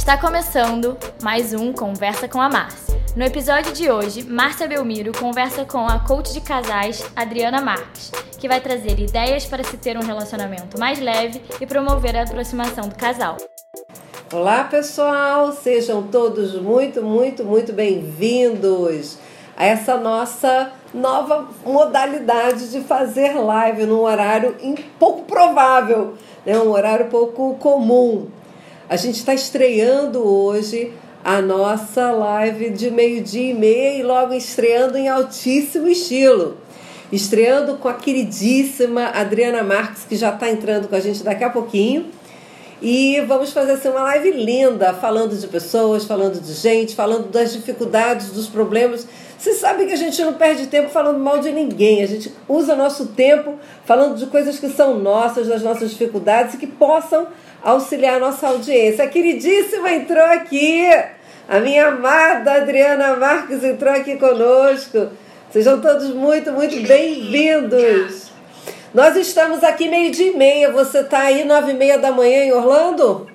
[0.00, 2.98] Está começando mais um Conversa com a Márcia.
[3.14, 8.48] No episódio de hoje, Márcia Belmiro conversa com a coach de casais Adriana Marques, que
[8.48, 12.94] vai trazer ideias para se ter um relacionamento mais leve e promover a aproximação do
[12.96, 13.36] casal.
[14.32, 15.52] Olá, pessoal!
[15.52, 19.18] Sejam todos muito, muito, muito bem-vindos
[19.54, 24.56] a essa nossa nova modalidade de fazer live num horário
[24.98, 26.14] pouco provável,
[26.46, 26.58] né?
[26.58, 28.39] um horário pouco comum.
[28.90, 34.98] A gente está estreando hoje a nossa live de meio-dia e meia e logo estreando
[34.98, 36.56] em altíssimo estilo.
[37.12, 41.50] Estreando com a queridíssima Adriana Marques, que já está entrando com a gente daqui a
[41.50, 42.06] pouquinho.
[42.82, 47.52] E vamos fazer assim, uma live linda, falando de pessoas, falando de gente, falando das
[47.52, 49.06] dificuldades, dos problemas.
[49.38, 52.02] Você sabe que a gente não perde tempo falando mal de ninguém.
[52.02, 53.54] A gente usa nosso tempo
[53.84, 57.28] falando de coisas que são nossas, das nossas dificuldades e que possam
[57.62, 59.04] auxiliar a nossa audiência.
[59.04, 60.82] A queridíssima entrou aqui.
[61.48, 65.10] A minha amada Adriana Marques entrou aqui conosco.
[65.52, 68.30] Sejam todos muito, muito bem-vindos.
[68.94, 70.70] Nós estamos aqui meio dia e meia.
[70.72, 73.28] Você está aí nove e meia da manhã em Orlando?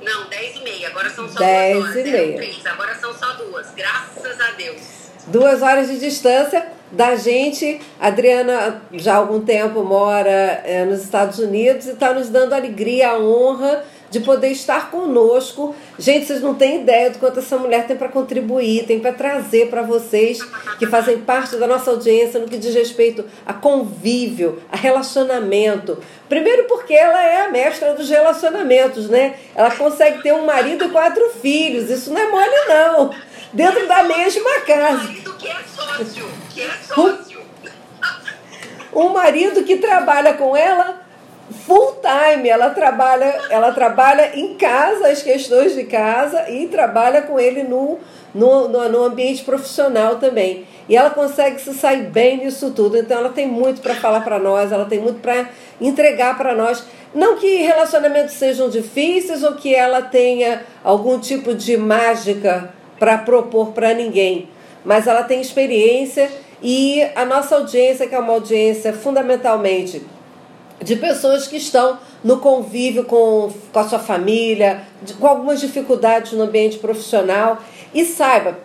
[0.00, 0.88] Não, dez e meia.
[0.88, 2.06] Agora são só dez duas horas.
[2.06, 2.36] E meia.
[2.36, 2.66] Três.
[2.66, 3.66] Agora são só duas.
[3.74, 4.97] Graças a Deus.
[5.30, 7.80] Duas horas de distância da gente.
[8.00, 12.54] A Adriana já há algum tempo mora é, nos Estados Unidos e está nos dando
[12.54, 15.74] alegria, a honra de poder estar conosco.
[15.98, 19.68] Gente, vocês não têm ideia do quanto essa mulher tem para contribuir, tem para trazer
[19.68, 20.40] para vocês
[20.78, 25.98] que fazem parte da nossa audiência no que diz respeito a convívio, a relacionamento.
[26.26, 29.34] Primeiro porque ela é a mestra dos relacionamentos, né?
[29.54, 31.90] Ela consegue ter um marido e quatro filhos.
[31.90, 33.27] Isso não é mole não.
[33.52, 35.04] Dentro da mesma casa.
[35.04, 37.40] Um marido que é sócio, que é sócio.
[38.92, 41.02] Um marido que trabalha com ela
[41.66, 42.48] full time.
[42.48, 47.98] Ela trabalha, ela trabalha em casa, as questões de casa, e trabalha com ele no,
[48.34, 50.66] no, no, no ambiente profissional também.
[50.88, 52.96] E ela consegue se sair bem nisso tudo.
[52.96, 55.48] Então ela tem muito para falar para nós, ela tem muito para
[55.80, 56.84] entregar para nós.
[57.14, 63.72] Não que relacionamentos sejam difíceis ou que ela tenha algum tipo de mágica para propor
[63.72, 64.48] para ninguém,
[64.84, 66.30] mas ela tem experiência
[66.62, 70.02] e a nossa audiência, que é uma audiência fundamentalmente
[70.82, 76.32] de pessoas que estão no convívio com, com a sua família, de, com algumas dificuldades
[76.32, 77.58] no ambiente profissional.
[77.94, 78.58] E saiba,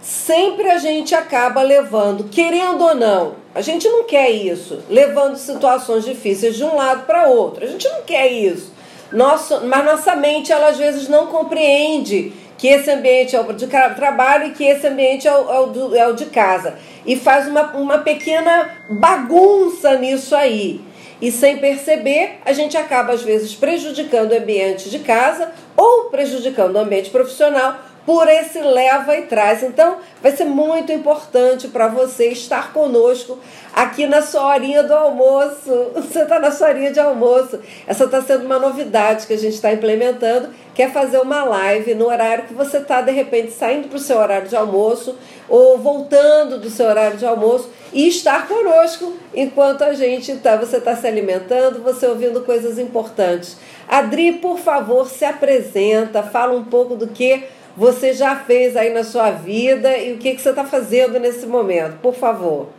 [0.00, 6.04] sempre a gente acaba levando, querendo ou não, a gente não quer isso, levando situações
[6.04, 7.64] difíceis de um lado para outro.
[7.64, 8.72] A gente não quer isso.
[9.10, 13.68] Nosso, mas nossa mente, ela às vezes não compreende que esse ambiente é o de
[13.68, 16.74] trabalho e que esse ambiente é o, é o, do, é o de casa.
[17.06, 20.80] E faz uma, uma pequena bagunça nisso aí.
[21.22, 26.74] E sem perceber, a gente acaba às vezes prejudicando o ambiente de casa ou prejudicando
[26.74, 27.76] o ambiente profissional
[28.08, 29.62] por esse leva e traz.
[29.62, 33.38] Então, vai ser muito importante para você estar conosco
[33.74, 35.90] aqui na sua horinha do almoço.
[35.94, 37.60] Você está na sua horinha de almoço.
[37.86, 41.94] Essa está sendo uma novidade que a gente está implementando, que é fazer uma live
[41.94, 45.14] no horário que você está, de repente, saindo para o seu horário de almoço
[45.46, 50.78] ou voltando do seu horário de almoço e estar conosco enquanto a gente tá, você
[50.78, 53.58] está se alimentando, você ouvindo coisas importantes.
[53.86, 57.44] Adri, por favor, se apresenta, fala um pouco do que
[57.78, 61.46] você já fez aí na sua vida e o que, que você está fazendo nesse
[61.46, 62.72] momento, por favor.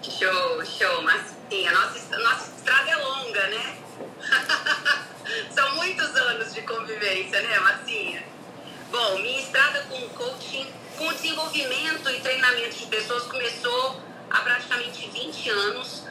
[0.00, 1.02] Show, show.
[1.02, 3.76] Mas sim, a nossa, a nossa estrada é longa, né?
[5.50, 8.22] São muitos anos de convivência, né, Marcinha?
[8.92, 13.96] Bom, minha estrada com coaching, com desenvolvimento e treinamento de pessoas começou
[14.30, 16.04] há praticamente 20 anos,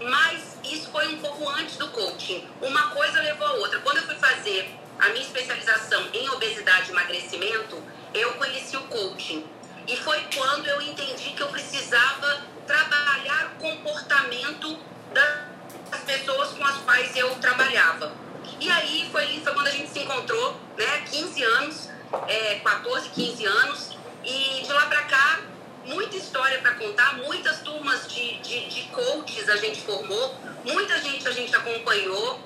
[0.00, 2.48] mas isso foi um pouco antes do coaching.
[2.62, 3.80] Uma coisa levou a outra.
[3.80, 7.82] Quando eu fui fazer a minha especialização em obesidade e emagrecimento,
[8.14, 9.44] eu conheci o coaching.
[9.86, 14.78] E foi quando eu entendi que eu precisava trabalhar o comportamento
[15.12, 18.12] das pessoas com as quais eu trabalhava.
[18.60, 21.04] E aí foi, foi quando a gente se encontrou, né?
[21.10, 21.88] 15 anos,
[22.26, 23.96] é, 14, 15 anos.
[24.24, 25.40] E de lá pra cá,
[25.84, 30.34] muita história para contar, muitas turmas de, de, de coaches a gente formou,
[30.64, 32.40] muita gente a gente acompanhou.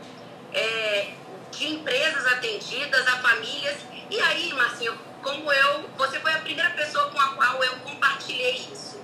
[0.52, 1.12] É,
[1.50, 3.76] de empresas atendidas, a famílias.
[4.10, 8.68] E aí, Marcinho, como eu, você foi a primeira pessoa com a qual eu compartilhei
[8.72, 9.00] isso.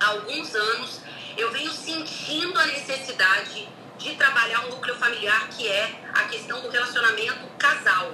[0.00, 1.00] Há alguns anos,
[1.36, 3.68] eu venho sentindo a necessidade
[3.98, 8.12] de trabalhar um núcleo familiar, que é a questão do relacionamento casal,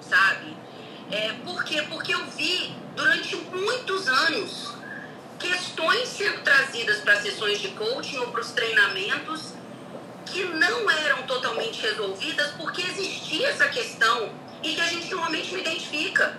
[0.00, 0.56] sabe?
[1.10, 1.82] É, por quê?
[1.82, 4.74] Porque eu vi durante muitos anos
[5.38, 9.52] questões sendo trazidas para sessões de coaching ou para os treinamentos
[10.26, 14.32] que não eram totalmente resolvidas porque existia essa questão
[14.62, 16.38] e que a gente normalmente não identifica.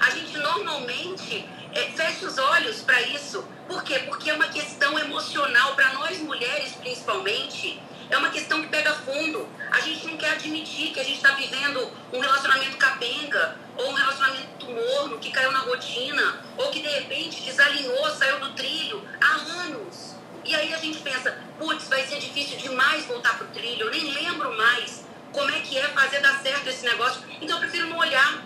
[0.00, 3.44] A gente normalmente é, fecha os olhos para isso.
[3.66, 4.00] Por quê?
[4.00, 7.80] Porque é uma questão emocional, para nós mulheres principalmente,
[8.10, 9.46] é uma questão que pega fundo.
[9.70, 13.94] A gente não quer admitir que a gente está vivendo um relacionamento capenga, ou um
[13.94, 19.34] relacionamento morno, que caiu na rotina, ou que de repente desalinhou, saiu do trilho há
[19.62, 20.17] anos.
[20.48, 24.10] E aí a gente pensa, putz, vai ser difícil demais voltar pro trilho, eu nem
[24.12, 27.22] lembro mais como é que é fazer dar certo esse negócio.
[27.38, 28.42] Então eu prefiro não olhar.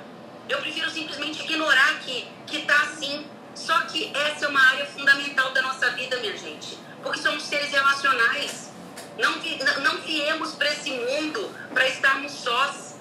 [0.49, 3.25] Eu prefiro simplesmente ignorar que, que tá assim.
[3.54, 6.76] Só que essa é uma área fundamental da nossa vida, minha gente.
[7.04, 8.72] Porque somos seres relacionais.
[9.16, 9.37] Não,
[9.84, 12.96] não viemos para esse mundo para estarmos sós.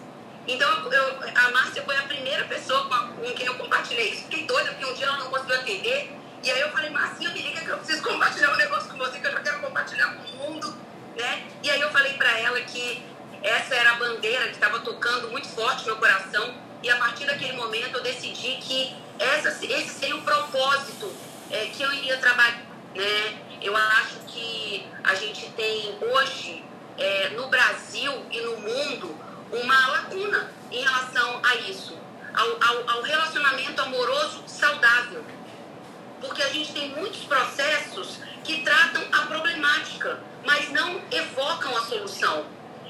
[0.47, 4.25] Então, eu, a Márcia foi a primeira pessoa com, com, quem eu compartilhei isso.
[4.25, 6.20] Fiquei doida, porque um dia ela não conseguiu atender.
[6.43, 9.19] E aí eu falei, Márcia, me liga que eu preciso compartilhar um negócio com você,
[9.19, 10.75] que eu já quero compartilhar com o mundo.
[11.15, 11.43] Né?
[11.61, 13.03] E aí eu falei para ela que
[13.43, 16.55] essa era a bandeira que estava tocando muito forte no meu coração.
[16.81, 21.13] E a partir daquele momento eu decidi que essa, esse seria o propósito
[21.51, 22.63] é, que eu iria trabalhar.
[22.95, 23.37] Né?
[23.61, 26.65] Eu acho que a gente tem hoje,
[26.97, 29.15] é, no Brasil e no mundo,
[29.51, 31.95] uma lacuna em relação a isso,
[32.33, 35.23] ao, ao, ao relacionamento amoroso saudável.
[36.21, 42.45] Porque a gente tem muitos processos que tratam a problemática, mas não evocam a solução.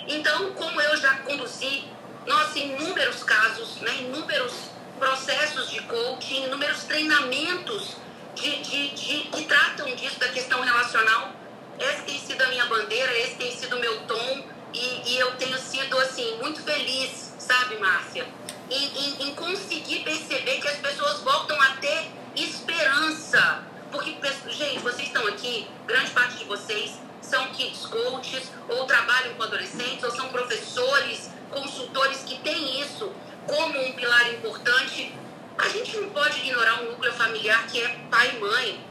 [0.07, 1.85] Então, como eu já conduzi,
[2.25, 4.53] nossa, inúmeros casos, né, inúmeros
[4.99, 7.95] processos de coaching, inúmeros treinamentos
[8.35, 11.31] de, de, de, que tratam disso, da questão relacional.
[11.79, 14.43] Essa tem sido a minha bandeira, esse tem sido o meu tom,
[14.73, 18.27] e, e eu tenho sido, assim, muito feliz, sabe, Márcia,
[18.69, 23.63] em, em, em conseguir perceber que as pessoas voltam a ter esperança.
[23.91, 24.15] Porque,
[24.49, 30.03] gente, vocês estão aqui, grande parte de vocês são kids coaches, ou trabalham com adolescentes,
[30.03, 33.11] ou são professores, consultores que têm isso
[33.47, 35.13] como um pilar importante
[35.61, 38.85] a gente não pode ignorar um núcleo familiar que é pai e mãe,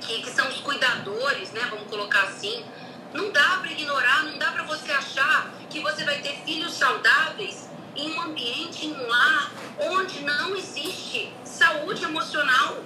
[0.00, 1.66] que, que são os cuidadores, né?
[1.70, 2.64] Vamos colocar assim.
[3.12, 7.67] Não dá para ignorar, não dá para você achar que você vai ter filhos saudáveis
[7.98, 9.50] em um ambiente, em um lar,
[9.80, 12.76] onde não existe saúde emocional.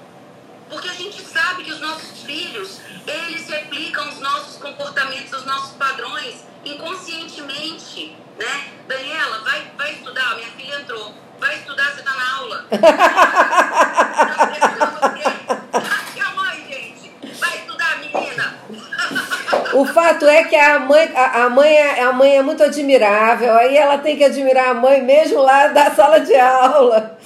[0.69, 5.77] Porque a gente sabe que os nossos filhos, eles replicam os nossos comportamentos, os nossos
[5.77, 8.73] padrões inconscientemente, né?
[8.89, 12.67] Daniela, vai, vai estudar, minha filha entrou vai estudar, você tá na aula.
[16.21, 17.11] a mãe, gente.
[17.41, 18.55] Vai estudar, menina.
[19.83, 23.53] O fato é que a mãe, a, a, mãe é, a mãe é muito admirável,
[23.57, 27.19] aí ela tem que admirar a mãe mesmo lá da sala de aula.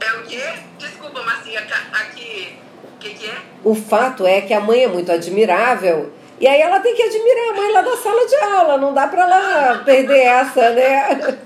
[0.00, 0.42] É o quê?
[0.80, 1.60] Desculpa, Marcinha,
[1.92, 2.58] aqui.
[2.82, 3.34] O que, que é?
[3.62, 7.50] O fato é que a mãe é muito admirável e aí ela tem que admirar
[7.50, 11.38] a mãe lá da sala de aula, não dá para ela perder essa, né?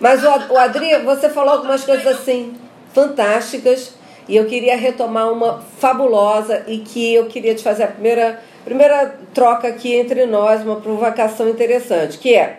[0.00, 2.56] Mas o, o Adri, você falou algumas coisas assim
[2.92, 3.97] fantásticas
[4.28, 9.18] e eu queria retomar uma fabulosa e que eu queria te fazer a primeira, primeira
[9.32, 12.58] troca aqui entre nós, uma provocação interessante, que é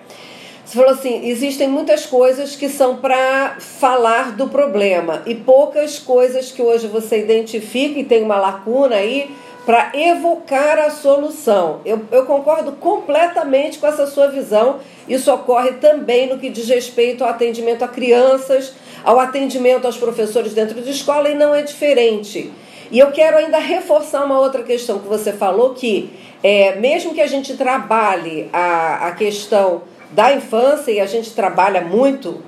[0.70, 6.52] você falou assim: existem muitas coisas que são para falar do problema e poucas coisas
[6.52, 9.36] que hoje você identifica e tem uma lacuna aí
[9.66, 11.82] para evocar a solução.
[11.84, 14.80] Eu, eu concordo completamente com essa sua visão.
[15.08, 20.54] Isso ocorre também no que diz respeito ao atendimento a crianças, ao atendimento aos professores
[20.54, 22.52] dentro de escola, e não é diferente.
[22.92, 26.10] E eu quero ainda reforçar uma outra questão que você falou, que
[26.44, 31.82] é, mesmo que a gente trabalhe a, a questão da infância, e a gente trabalha
[31.82, 32.42] muito,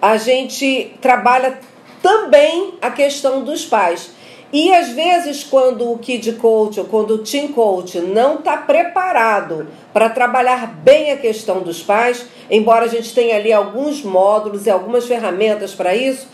[0.00, 1.58] a gente trabalha
[2.02, 4.10] também a questão dos pais.
[4.52, 9.68] E às vezes, quando o Kid Coach ou quando o Team Coach não está preparado
[9.92, 14.70] para trabalhar bem a questão dos pais, embora a gente tenha ali alguns módulos e
[14.70, 16.26] algumas ferramentas para isso,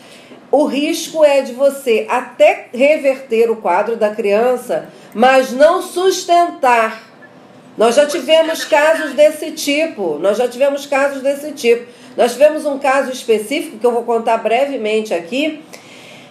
[0.50, 7.02] o risco é de você até reverter o quadro da criança, mas não sustentar.
[7.76, 10.18] Nós já tivemos casos desse tipo.
[10.18, 11.86] Nós já tivemos casos desse tipo.
[12.16, 15.62] Nós tivemos um caso específico que eu vou contar brevemente aqui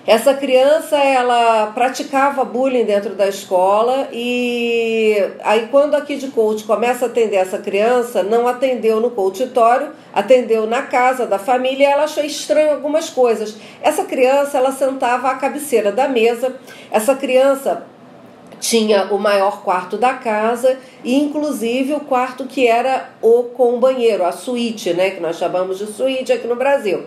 [0.07, 7.05] essa criança, ela praticava bullying dentro da escola e aí quando a Kid Coach começa
[7.05, 12.23] a atender essa criança, não atendeu no coachitório, atendeu na casa da família ela achou
[12.23, 13.55] estranho algumas coisas.
[13.81, 16.55] Essa criança, ela sentava à cabeceira da mesa,
[16.91, 17.87] essa criança
[18.59, 24.23] tinha o maior quarto da casa e inclusive o quarto que era o com banheiro,
[24.23, 27.05] a suíte, né, que nós chamamos de suíte aqui no Brasil.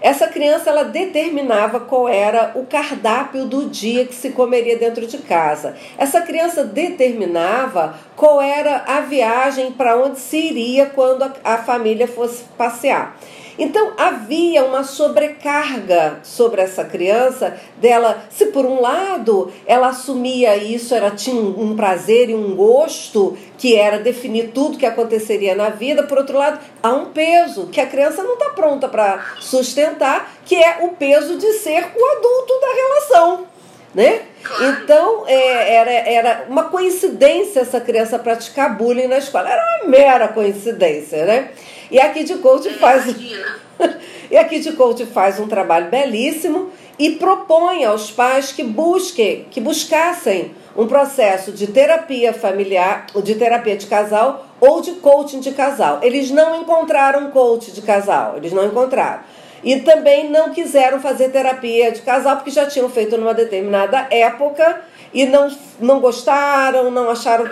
[0.00, 5.18] Essa criança ela determinava qual era o cardápio do dia que se comeria dentro de
[5.18, 5.76] casa.
[5.98, 12.08] Essa criança determinava qual era a viagem para onde se iria quando a, a família
[12.08, 13.16] fosse passear.
[13.60, 20.94] Então havia uma sobrecarga sobre essa criança dela, se por um lado ela assumia isso,
[20.94, 26.04] ela tinha um prazer e um gosto que era definir tudo que aconteceria na vida,
[26.04, 30.56] por outro lado, há um peso que a criança não está pronta para sustentar, que
[30.56, 33.46] é o peso de ser o adulto da relação.
[33.94, 34.22] Né?
[34.60, 40.28] Então é, era, era uma coincidência essa criança praticar bullying na escola, era uma mera
[40.28, 41.50] coincidência, né?
[41.90, 43.04] E a Kid Coach faz.
[44.30, 49.60] e a Kid Coach faz um trabalho belíssimo e propõe aos pais que busquem, que
[49.60, 55.98] buscassem um processo de terapia familiar, de terapia de casal ou de coaching de casal.
[56.02, 59.22] Eles não encontraram coach de casal, eles não encontraram.
[59.62, 64.80] E também não quiseram fazer terapia de casal porque já tinham feito numa determinada época
[65.12, 67.46] e não, não gostaram, não acharam.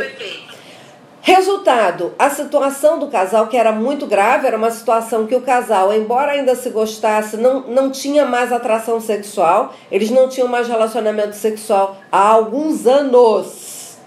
[1.28, 5.92] Resultado: a situação do casal, que era muito grave, era uma situação que o casal,
[5.92, 11.36] embora ainda se gostasse, não, não tinha mais atração sexual, eles não tinham mais relacionamento
[11.36, 13.98] sexual há alguns anos.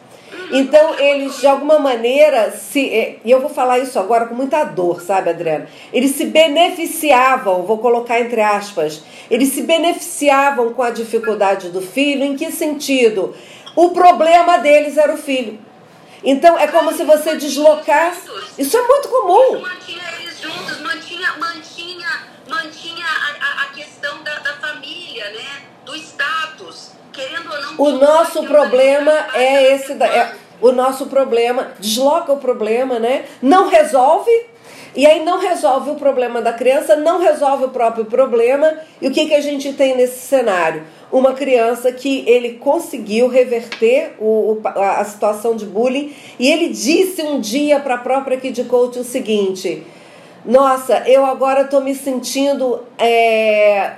[0.52, 2.90] Então, eles, de alguma maneira, se.
[2.90, 5.68] Eh, e eu vou falar isso agora com muita dor, sabe, Adriana?
[5.94, 12.24] Eles se beneficiavam, vou colocar entre aspas, eles se beneficiavam com a dificuldade do filho,
[12.24, 13.36] em que sentido?
[13.76, 15.70] O problema deles era o filho.
[16.24, 18.30] Então é como se você deslocasse.
[18.58, 19.62] Isso é muito comum.
[19.62, 22.08] Mantinha eles juntos, mantinha, mantinha,
[22.48, 25.64] mantinha a, a, questão da, da família, né?
[25.86, 26.92] Do status.
[27.12, 27.76] Querendo ou não.
[27.78, 29.96] O nosso problema é esse.
[29.96, 33.26] Da, é, o nosso problema desloca o problema, né?
[33.42, 34.32] Não resolve.
[34.94, 38.78] E aí não resolve o problema da criança, não resolve o próprio problema.
[39.02, 40.84] E o que, que a gente tem nesse cenário?
[41.12, 47.40] Uma criança que ele conseguiu reverter o, a situação de bullying e ele disse um
[47.40, 49.84] dia para a própria Kid Coach o seguinte:
[50.46, 53.94] Nossa, eu agora estou me sentindo é,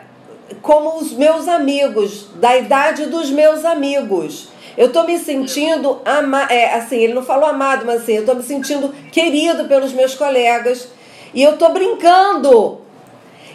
[0.61, 4.49] como os meus amigos, da idade dos meus amigos.
[4.75, 8.35] Eu estou me sentindo ama é, assim, ele não falou amado, mas assim, eu estou
[8.35, 10.87] me sentindo querido pelos meus colegas
[11.31, 12.82] e eu estou brincando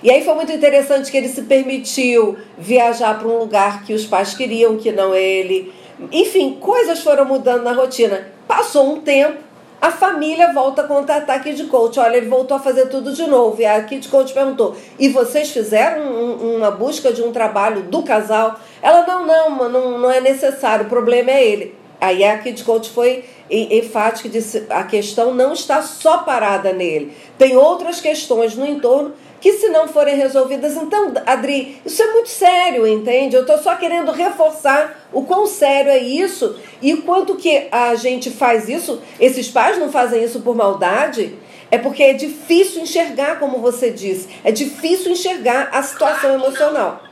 [0.03, 4.07] e aí foi muito interessante que ele se permitiu viajar para um lugar que os
[4.07, 5.73] pais queriam, que não ele.
[6.13, 8.29] Enfim, coisas foram mudando na rotina.
[8.47, 9.39] Passou um tempo,
[9.81, 11.99] a família volta a contatar a Kid Coach.
[11.99, 13.61] Olha, ele voltou a fazer tudo de novo.
[13.61, 18.03] E a Kid Coach perguntou: e vocês fizeram um, uma busca de um trabalho do
[18.03, 18.59] casal?
[18.81, 21.75] Ela: não, não, não, não é necessário, o problema é ele.
[22.01, 27.13] Aí a Kid Coach foi enfática e disse: a questão não está só parada nele,
[27.37, 32.29] tem outras questões no entorno que se não forem resolvidas, então, Adri, isso é muito
[32.29, 33.37] sério, entende?
[33.37, 38.31] Eu estou só querendo reforçar o quão sério é isso e quanto que a gente
[38.31, 41.37] faz isso, esses pais não fazem isso por maldade,
[41.71, 47.03] é porque é difícil enxergar, como você disse, é difícil enxergar a situação emocional.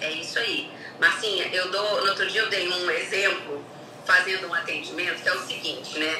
[0.00, 0.68] É isso aí.
[1.00, 3.62] Marcinha, eu dou, no outro dia eu dei um exemplo
[4.04, 6.18] fazendo um atendimento, que é o seguinte, né?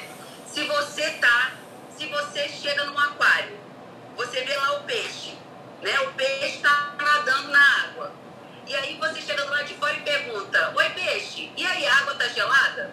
[0.52, 1.52] Se você tá,
[1.96, 3.58] se você chega num aquário,
[4.14, 5.34] você vê lá o peixe,
[5.80, 5.98] né?
[6.00, 8.12] O peixe está nadando na água.
[8.66, 11.94] E aí você chega do lado de fora e pergunta: Oi, peixe, e aí a
[12.00, 12.90] água tá gelada?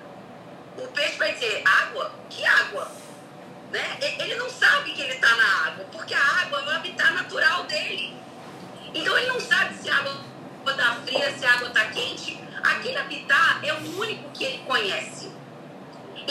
[0.78, 2.14] O peixe vai dizer: Água?
[2.30, 2.90] Que água?
[3.72, 3.98] Né?
[4.20, 7.64] Ele não sabe que ele está na água, porque a água é o habitat natural
[7.66, 8.16] dele.
[8.94, 10.16] Então ele não sabe se a água
[10.66, 12.42] está fria, se a água está quente.
[12.64, 15.39] Aquele habitat é o único que ele conhece.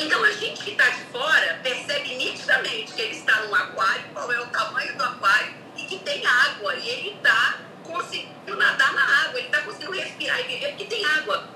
[0.00, 4.30] Então a gente que está de fora percebe nitidamente que ele está num aquário, qual
[4.30, 6.72] é o tamanho do aquário e que tem água.
[6.76, 11.04] E ele está conseguindo nadar na água, ele está conseguindo respirar e viver porque tem
[11.04, 11.48] água.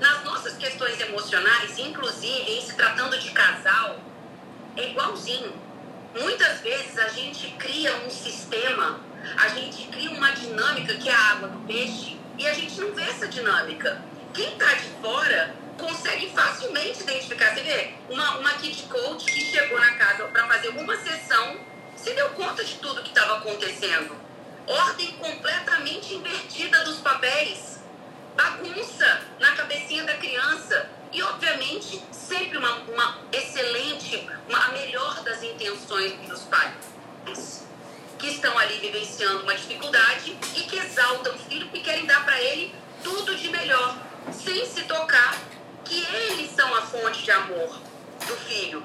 [0.00, 4.00] Nas nossas questões emocionais, inclusive em se tratando de casal,
[4.76, 5.54] é igualzinho.
[6.20, 8.98] Muitas vezes a gente cria um sistema,
[9.36, 12.92] a gente cria uma dinâmica que é a água do peixe e a gente não
[12.92, 14.02] vê essa dinâmica.
[14.32, 17.54] Quem está de fora consegue facilmente identificar.
[17.54, 21.58] Você vê, uma, uma kid coach que chegou na casa para fazer uma sessão,
[21.96, 24.16] se deu conta de tudo que estava acontecendo.
[24.66, 27.80] Ordem completamente invertida dos papéis,
[28.36, 30.88] bagunça na cabecinha da criança.
[31.12, 37.64] E, obviamente, sempre uma, uma excelente, uma, a melhor das intenções dos pais,
[38.18, 42.40] que estão ali vivenciando uma dificuldade e que exaltam o filho e querem dar para
[42.42, 43.96] ele tudo de melhor,
[44.32, 45.38] sem se tocar
[45.84, 47.78] que eles são a fonte de amor
[48.26, 48.82] do filho.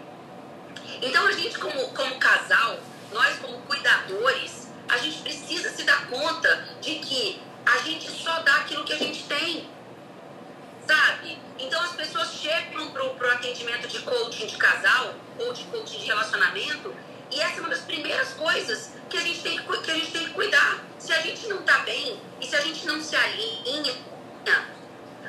[1.01, 2.79] Então a gente como, como casal,
[3.13, 8.57] nós como cuidadores, a gente precisa se dar conta de que a gente só dá
[8.57, 9.69] aquilo que a gente tem.
[10.85, 11.37] Sabe?
[11.57, 16.05] Então as pessoas chegam pro, pro atendimento de coaching de casal ou de coaching de
[16.05, 16.93] relacionamento
[17.31, 20.11] e essa é uma das primeiras coisas que a gente tem que, que, a gente
[20.11, 20.83] tem que cuidar.
[20.97, 23.93] Se a gente não está bem e se a gente não se alinha,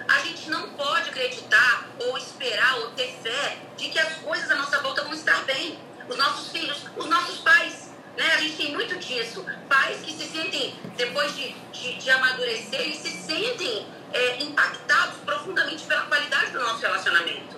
[0.09, 4.57] a gente não pode acreditar ou esperar ou ter fé de que as coisas à
[4.57, 5.78] nossa volta vão estar bem.
[6.09, 8.35] Os nossos filhos, os nossos pais, né?
[8.35, 9.45] A gente tem muito disso.
[9.69, 15.85] Pais que se sentem, depois de, de, de amadurecer, eles se sentem é, impactados profundamente
[15.85, 17.57] pela qualidade do nosso relacionamento.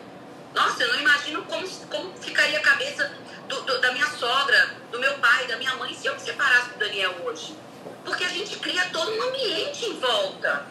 [0.55, 3.11] Nossa, eu não imagino como, como ficaria a cabeça
[3.49, 6.71] do, do, da minha sogra, do meu pai, da minha mãe, se eu me separasse
[6.71, 7.57] do Daniel hoje.
[8.05, 10.67] Porque a gente cria todo um ambiente em volta.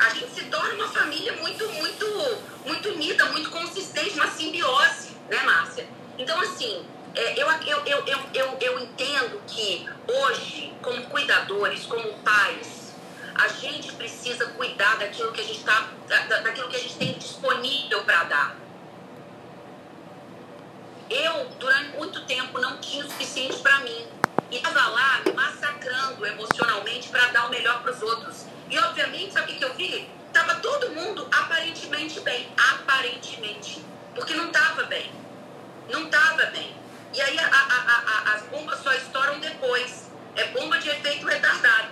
[0.00, 2.06] A gente se torna uma família muito, muito,
[2.64, 5.86] muito unida, muito consistente, uma simbiose, né, Márcia?
[6.16, 12.94] Então, assim, é, eu, eu, eu, eu, eu, entendo que hoje, como cuidadores, como pais,
[13.34, 17.12] a gente precisa cuidar daquilo que a gente tá, da, daquilo que a gente tem
[17.12, 18.56] disponível para dar.
[21.10, 24.06] Eu, durante muito tempo, não tinha o suficiente para mim.
[24.50, 28.49] E estava lá me massacrando emocionalmente para dar o melhor para os outros.
[28.70, 30.08] E, obviamente, sabe o que eu vi?
[30.32, 32.48] Tava todo mundo aparentemente bem.
[32.56, 33.84] Aparentemente.
[34.14, 35.10] Porque não estava bem.
[35.90, 36.74] Não estava bem.
[37.12, 40.08] E aí a, a, a, as bombas só estouram depois.
[40.36, 41.88] É bomba de efeito retardado.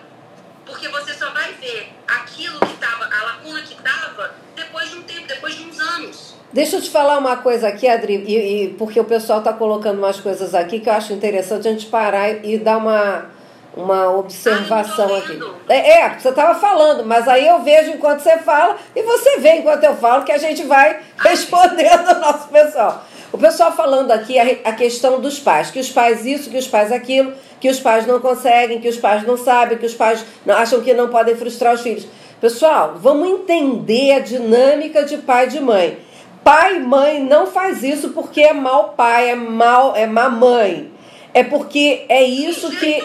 [0.64, 5.02] Porque você só vai ver aquilo que estava, a lacuna que estava, depois de um
[5.02, 6.34] tempo, depois de uns anos.
[6.52, 9.98] Deixa eu te falar uma coisa aqui, Adri, e, e porque o pessoal está colocando
[9.98, 13.30] umas coisas aqui que eu acho interessante a gente parar e dar uma,
[13.78, 15.38] uma observação aqui.
[15.68, 19.52] É, é você estava falando, mas aí eu vejo enquanto você fala e você vê
[19.52, 23.04] enquanto eu falo que a gente vai respondendo ao nosso pessoal.
[23.30, 26.66] O pessoal falando aqui a, a questão dos pais, que os pais isso, que os
[26.66, 30.24] pais aquilo, que os pais não conseguem, que os pais não sabem, que os pais
[30.44, 32.06] não, acham que não podem frustrar os filhos.
[32.40, 35.98] Pessoal, vamos entender a dinâmica de pai e de mãe.
[36.42, 40.90] Pai e mãe não faz isso porque é mau pai, é mal, é má mãe.
[41.34, 43.02] É porque é isso que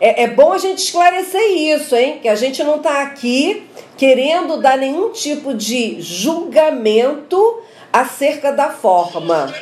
[0.00, 2.18] é, é bom a gente esclarecer isso, hein?
[2.22, 3.66] Que a gente não está aqui
[3.98, 7.60] querendo dar nenhum tipo de julgamento
[7.92, 9.52] acerca da forma.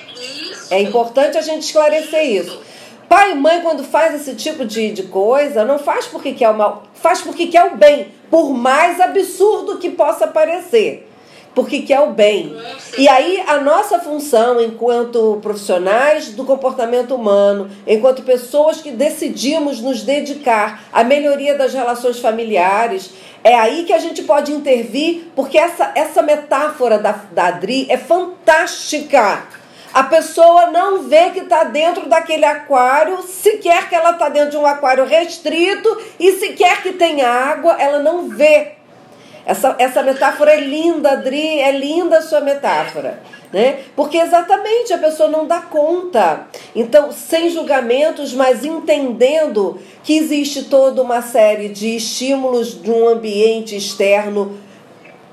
[0.70, 2.62] É importante a gente esclarecer isso.
[3.09, 6.55] Pai e mãe, quando faz esse tipo de, de coisa, não faz porque quer o
[6.55, 11.08] mal, faz porque quer o bem, por mais absurdo que possa parecer
[11.54, 12.56] porque quer o bem.
[12.96, 20.02] E aí a nossa função enquanto profissionais do comportamento humano, enquanto pessoas que decidimos nos
[20.02, 23.11] dedicar à melhoria das relações familiares,
[23.42, 27.96] é aí que a gente pode intervir, porque essa, essa metáfora da, da Adri é
[27.96, 29.44] fantástica.
[29.92, 34.56] A pessoa não vê que está dentro daquele aquário, sequer que ela está dentro de
[34.56, 35.88] um aquário restrito
[36.20, 38.77] e sequer que tem água, ela não vê
[39.48, 43.18] essa, essa metáfora é linda, Adri, é linda a sua metáfora.
[43.50, 43.78] Né?
[43.96, 46.46] Porque exatamente a pessoa não dá conta.
[46.76, 53.74] Então, sem julgamentos, mas entendendo que existe toda uma série de estímulos de um ambiente
[53.74, 54.58] externo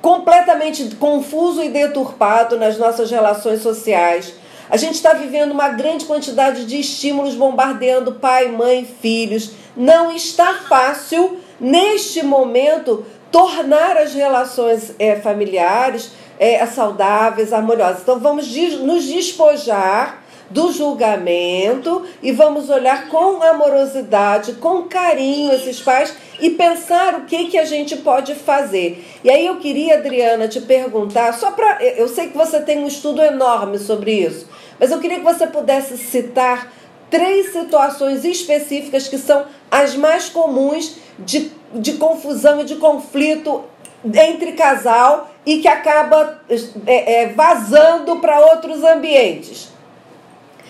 [0.01, 4.34] completamente confuso e deturpado nas nossas relações sociais.
[4.69, 9.51] A gente está vivendo uma grande quantidade de estímulos bombardeando pai, mãe, filhos.
[9.75, 18.02] Não está fácil, neste momento, tornar as relações é, familiares é, saudáveis, harmoniosas.
[18.02, 18.48] Então vamos
[18.80, 27.15] nos despojar do julgamento e vamos olhar com amorosidade, com carinho esses pais e pensar
[27.15, 29.04] o que, que a gente pode fazer.
[29.21, 31.84] E aí eu queria, Adriana, te perguntar, só para.
[31.84, 34.48] Eu sei que você tem um estudo enorme sobre isso,
[34.80, 36.71] mas eu queria que você pudesse citar
[37.10, 43.65] três situações específicas que são as mais comuns de de confusão e de conflito
[44.04, 46.41] entre casal e que acaba
[46.86, 49.69] é, é, vazando para outros ambientes.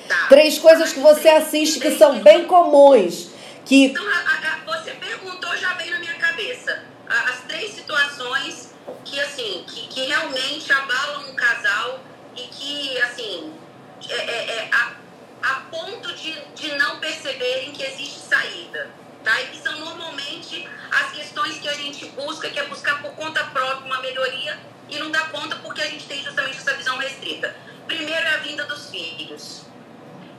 [0.07, 0.27] Tá.
[0.29, 3.29] Três coisas que você assiste que são bem comuns.
[3.65, 3.85] Que...
[3.85, 6.83] Então, a, a, você perguntou, já veio na minha cabeça.
[7.07, 11.99] As três situações que, assim, que, que realmente abalam um casal
[12.35, 13.51] e que, assim,
[14.09, 14.91] é, é, é a,
[15.43, 18.89] a ponto de, de não perceberem que existe saída
[19.25, 19.41] tá?
[19.41, 23.43] E que são normalmente as questões que a gente busca, que é buscar por conta
[23.45, 24.57] própria uma melhoria
[24.87, 27.53] e não dá conta porque a gente tem justamente essa visão restrita.
[27.87, 29.63] Primeiro é a vinda dos filhos.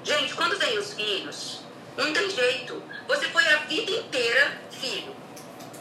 [0.05, 1.61] Gente, quando vem os filhos,
[1.97, 2.81] não tem jeito.
[3.09, 5.15] Você foi a vida inteira filho.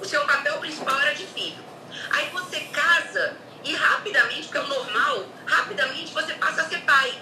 [0.02, 1.64] O seu papel principal era de filho.
[2.12, 7.20] Aí você casa e rapidamente, porque é o normal, rapidamente você passa a ser pai.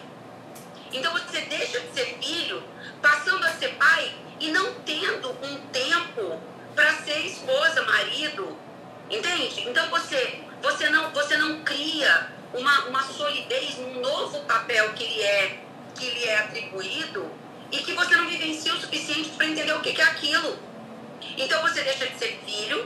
[0.91, 2.63] Então você deixa de ser filho,
[3.01, 6.37] passando a ser pai e não tendo um tempo
[6.75, 8.57] para ser esposa, marido.
[9.09, 9.69] Entende?
[9.69, 15.21] Então você, você, não, você não cria uma, uma solidez num novo papel que ele
[15.21, 15.59] é,
[15.95, 17.31] que lhe é atribuído
[17.71, 20.59] e que você não vivencia o suficiente para entender o que, que é aquilo.
[21.37, 22.85] Então você deixa de ser filho,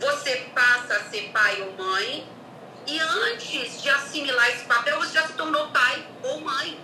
[0.00, 2.26] você passa a ser pai ou mãe,
[2.84, 6.80] e antes de assimilar esse papel, você já se tornou pai ou mãe.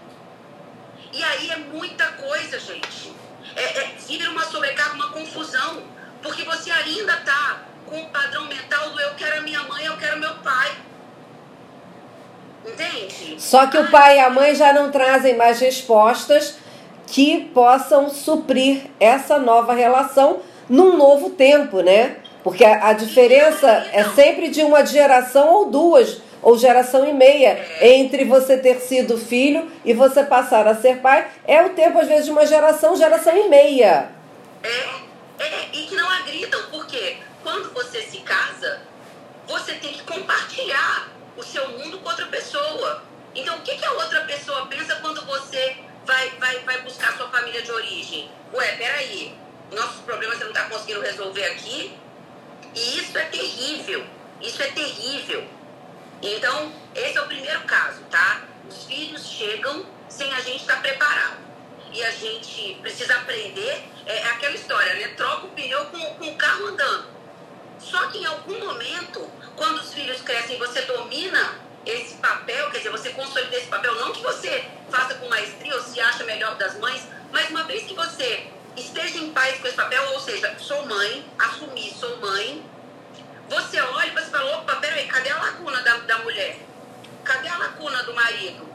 [1.13, 3.22] E aí é muita coisa, gente.
[3.57, 5.83] É, é, vira uma sobrecarga, uma confusão.
[6.23, 9.97] Porque você ainda está com o padrão mental do eu quero a minha mãe, eu
[9.97, 10.71] quero meu pai.
[12.65, 13.37] Entende?
[13.39, 16.57] Só que o pai e a mãe já não trazem mais respostas
[17.07, 22.17] que possam suprir essa nova relação num novo tempo, né?
[22.43, 27.65] Porque a, a diferença é sempre de uma geração ou duas, ou geração e meia,
[27.81, 31.31] entre você ter sido filho e você passar a ser pai.
[31.47, 34.11] É o tempo, às vezes, de uma geração, geração e meia.
[34.63, 38.81] É, é e que não agridam, porque quando você se casa,
[39.47, 43.03] você tem que compartilhar o seu mundo com outra pessoa.
[43.35, 47.29] Então, o que, que a outra pessoa pensa quando você vai, vai, vai buscar sua
[47.29, 48.31] família de origem?
[48.53, 49.35] Ué, peraí,
[49.71, 51.97] nossos problemas você não está conseguindo resolver aqui?
[52.75, 54.05] E isso é terrível.
[54.41, 55.45] Isso é terrível.
[56.23, 58.43] Então, esse é o primeiro caso, tá?
[58.69, 61.39] Os filhos chegam sem a gente estar tá preparado.
[61.93, 63.85] E a gente precisa aprender.
[64.07, 65.09] É, é aquela história, né?
[65.17, 67.07] Troca o pneu com, com o carro andando.
[67.79, 72.91] Só que em algum momento, quando os filhos crescem, você domina esse papel, quer dizer,
[72.91, 76.79] você consolida esse papel, não que você faça com maestria ou se acha melhor das
[76.79, 80.87] mães, mas uma vez que você esteja em paz com esse papel, ou seja, sou
[80.87, 82.65] mãe, assumi, sou mãe.
[83.53, 86.59] Você olha e você fala, opa, peraí, cadê a lacuna da, da mulher?
[87.23, 88.67] Cadê a lacuna do marido?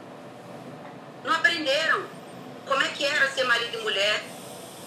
[1.24, 2.06] Não aprenderam
[2.64, 4.22] como é que era ser marido e mulher,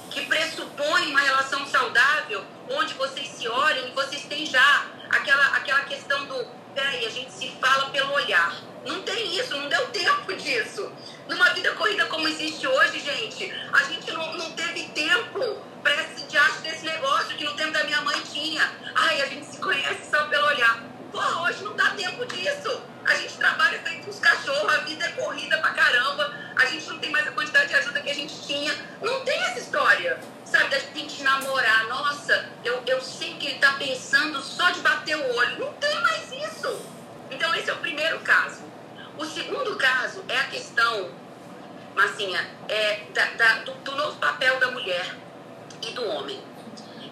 [0.10, 5.82] que pressupõe uma relação saudável, onde vocês se olham e vocês têm já aquela, aquela
[5.82, 8.56] questão do, peraí, a gente se fala pelo olhar.
[8.86, 10.90] Não tem isso, não deu tempo disso.
[11.28, 15.62] Numa vida corrida como existe hoje, gente, a gente não, não teve tempo
[16.32, 18.72] diacho desse negócio que no tempo da minha mãe tinha.
[18.96, 20.82] Ai, a gente se conhece só pelo olhar.
[21.12, 22.82] Porra, hoje não dá tempo disso.
[23.06, 26.34] A gente trabalha feito uns cachorros, a vida é corrida pra caramba.
[26.56, 28.74] A gente não tem mais a quantidade de ajuda que a gente tinha.
[29.02, 31.88] Não tem essa história, sabe, da gente namorar.
[31.88, 35.60] Nossa, eu, eu sei que ele tá pensando só de bater o olho.
[35.60, 36.82] Não tem mais isso.
[37.30, 38.64] Então, esse é o primeiro caso.
[39.18, 41.12] O segundo caso é a questão,
[41.94, 45.14] Massinha, é da, da, do, do, novo papel da mulher
[45.82, 46.42] e do homem.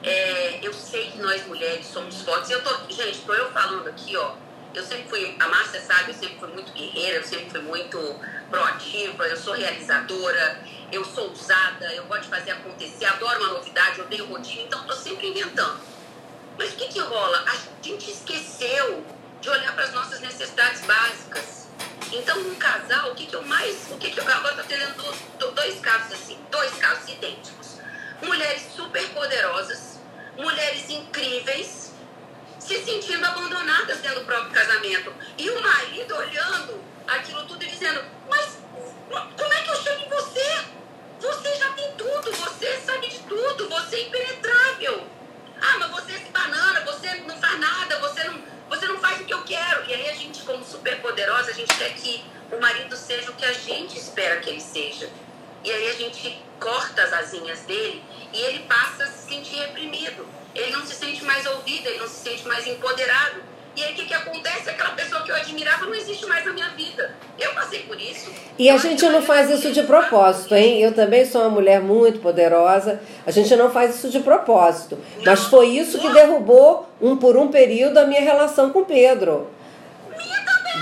[0.04, 2.50] É, eu sei que nós mulheres somos fortes.
[2.50, 4.34] Eu tô, gente, estou eu falando aqui, ó.
[4.74, 7.98] Eu sempre fui, a Márcia sabe, eu sempre fui muito guerreira, eu sempre fui muito
[8.50, 13.98] proativa, eu sou realizadora, eu sou ousada, eu gosto de fazer acontecer, adoro uma novidade,
[13.98, 15.80] eu odeio rotina, então estou sempre inventando.
[16.58, 17.44] Mas o que que rola?
[17.48, 19.04] A gente esqueceu
[19.42, 21.68] de olhar para as nossas necessidades básicas.
[22.12, 23.88] Então, um casal, o que, que eu mais.
[23.92, 24.28] O que, que eu.
[24.28, 27.69] Agora estou tendo dois casos assim, dois casos idênticos.
[28.22, 30.00] Mulheres super poderosas,
[30.38, 31.94] mulheres incríveis,
[32.60, 35.14] se sentindo abandonadas dentro do próprio casamento.
[35.38, 38.58] E o marido olhando aquilo tudo e dizendo: Mas
[39.10, 40.66] como é que eu chego em você?
[41.20, 45.08] Você já tem tudo, você sabe de tudo, você é impenetrável.
[45.62, 49.20] Ah, mas você é esse banana, você não faz nada, você não você não faz
[49.20, 49.90] o que eu quero.
[49.90, 53.34] E aí a gente, como super poderosa, a gente quer que o marido seja o
[53.34, 55.10] que a gente espera que ele seja.
[55.63, 58.02] E aí a gente corta as asinhas dele
[58.34, 60.26] e ele passa a se sentir reprimido.
[60.56, 63.41] Ele não se sente mais ouvido, ele não se sente mais empoderado.
[63.76, 64.69] E aí o que, que acontece?
[64.69, 67.15] Aquela pessoa que eu admirava não existe mais na minha vida.
[67.39, 68.30] Eu passei por isso.
[68.58, 70.82] E a gente não faz isso de propósito, hein?
[70.82, 73.00] Eu também sou uma mulher muito poderosa.
[73.26, 74.98] A gente não faz isso de propósito.
[75.17, 75.26] Não.
[75.26, 79.50] Mas foi isso que derrubou, um por um período, a minha relação com Pedro.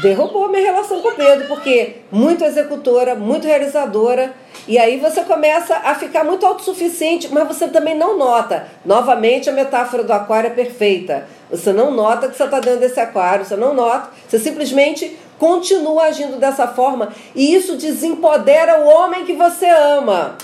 [0.02, 4.34] Derrubou a minha relação com Pedro, porque muito executora, muito realizadora.
[4.68, 8.68] E aí você começa a ficar muito autossuficiente, mas você também não nota.
[8.86, 13.00] Novamente, a metáfora do aquário é perfeita você não nota que você está dentro desse
[13.00, 19.26] aquário, você não nota, você simplesmente continua agindo dessa forma e isso desempodera o homem
[19.26, 20.38] que você ama.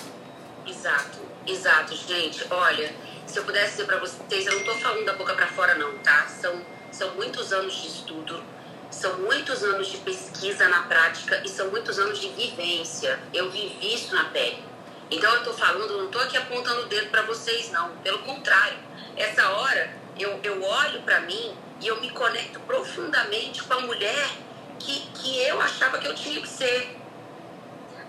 [0.66, 2.46] Exato, exato, gente.
[2.50, 2.94] Olha,
[3.26, 5.98] se eu pudesse dizer para vocês, eu não estou falando da boca para fora, não,
[6.00, 6.26] tá?
[6.28, 8.42] São, são muitos anos de estudo,
[8.94, 13.20] são muitos anos de pesquisa na prática e são muitos anos de vivência.
[13.34, 14.64] Eu vivi isso na pele.
[15.10, 17.90] Então eu estou falando, não estou aqui apontando o dedo para vocês, não.
[17.98, 18.78] Pelo contrário,
[19.18, 24.30] essa hora eu, eu olho para mim e eu me conecto profundamente com a mulher
[24.80, 26.98] que, que eu achava que eu tinha que ser.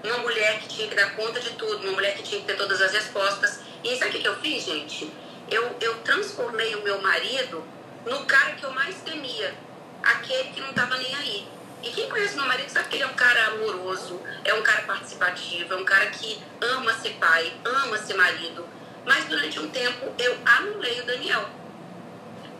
[0.03, 2.57] uma mulher que tinha que dar conta de tudo, uma mulher que tinha que ter
[2.57, 3.61] todas as respostas.
[3.83, 5.11] E sabe o que eu fiz, gente?
[5.51, 7.65] Eu, eu transformei o meu marido
[8.07, 9.55] no cara que eu mais temia,
[10.05, 11.49] aquele que não estava nem aí.
[11.83, 14.83] E quem conhece meu marido sabe que ele é um cara amoroso, é um cara
[14.83, 18.67] participativo, é um cara que ama ser pai, ama ser marido.
[19.05, 21.49] Mas durante um tempo eu anulei o Daniel.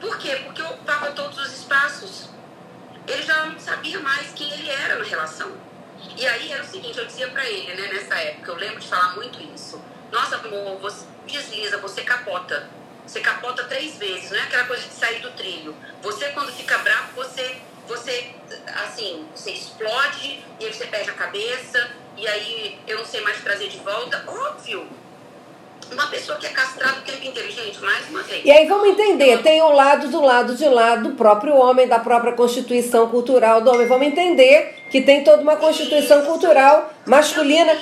[0.01, 0.37] Por quê?
[0.45, 2.29] Porque eu ocupava todos os espaços.
[3.07, 5.57] Ele já não sabia mais quem ele era na relação.
[6.17, 8.89] E aí era o seguinte, eu dizia para ele, né, nessa época, eu lembro de
[8.89, 9.83] falar muito isso.
[10.13, 12.69] Nossa, amor, você desliza, você capota.
[13.07, 15.77] Você capota três vezes, não é aquela coisa de sair do trilho.
[16.03, 16.94] Você, quando fica bravo,
[18.05, 18.27] você,
[18.85, 23.41] assim, você explode e aí você perde a cabeça, e aí eu não sei mais
[23.43, 24.23] trazer de volta.
[24.27, 24.87] Óbvio,
[25.91, 28.45] uma pessoa que é castrada o tempo inteiro, gente, mais uma vez.
[28.45, 31.99] E aí vamos entender, tem um lado do lado de lá do próprio homem, da
[31.99, 33.87] própria constituição cultural do homem.
[33.87, 36.29] Vamos entender que tem toda uma constituição Isso.
[36.29, 37.73] cultural masculina.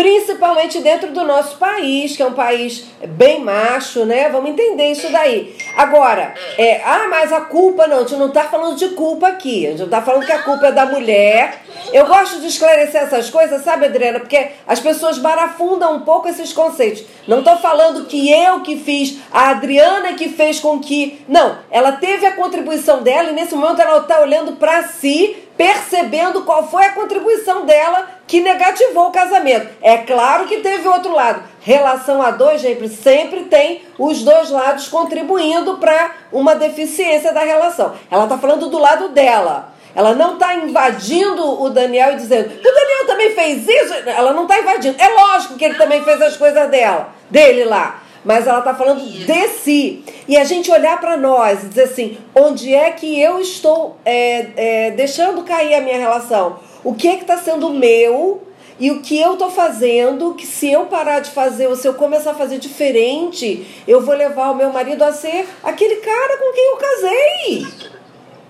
[0.00, 4.30] Principalmente dentro do nosso país, que é um país bem macho, né?
[4.30, 5.54] Vamos entender isso daí.
[5.76, 9.66] Agora, é, ah, mas a culpa não, a gente não está falando de culpa aqui,
[9.66, 11.60] a gente não está falando que a culpa é da mulher.
[11.92, 14.20] Eu gosto de esclarecer essas coisas, sabe, Adriana?
[14.20, 17.04] Porque as pessoas barafundam um pouco esses conceitos.
[17.28, 21.22] Não estou falando que eu que fiz, a Adriana que fez com que.
[21.28, 26.42] Não, ela teve a contribuição dela e nesse momento ela está olhando para si percebendo
[26.44, 29.68] qual foi a contribuição dela que negativou o casamento.
[29.82, 31.42] É claro que teve outro lado.
[31.62, 37.92] Relação a dois, gente, sempre tem os dois lados contribuindo para uma deficiência da relação.
[38.08, 39.74] Ela está falando do lado dela.
[39.96, 43.94] Ela não está invadindo o Daniel e dizendo, o Daniel também fez isso.
[44.06, 45.02] Ela não está invadindo.
[45.02, 49.00] É lógico que ele também fez as coisas dela, dele lá mas ela está falando
[49.00, 50.04] de si.
[50.28, 54.46] E a gente olhar para nós e dizer assim: onde é que eu estou é,
[54.56, 56.58] é, deixando cair a minha relação?
[56.82, 58.46] O que é que está sendo meu?
[58.78, 61.92] E o que eu estou fazendo, que se eu parar de fazer, ou se eu
[61.92, 66.52] começar a fazer diferente, eu vou levar o meu marido a ser aquele cara com
[66.54, 67.90] quem eu casei.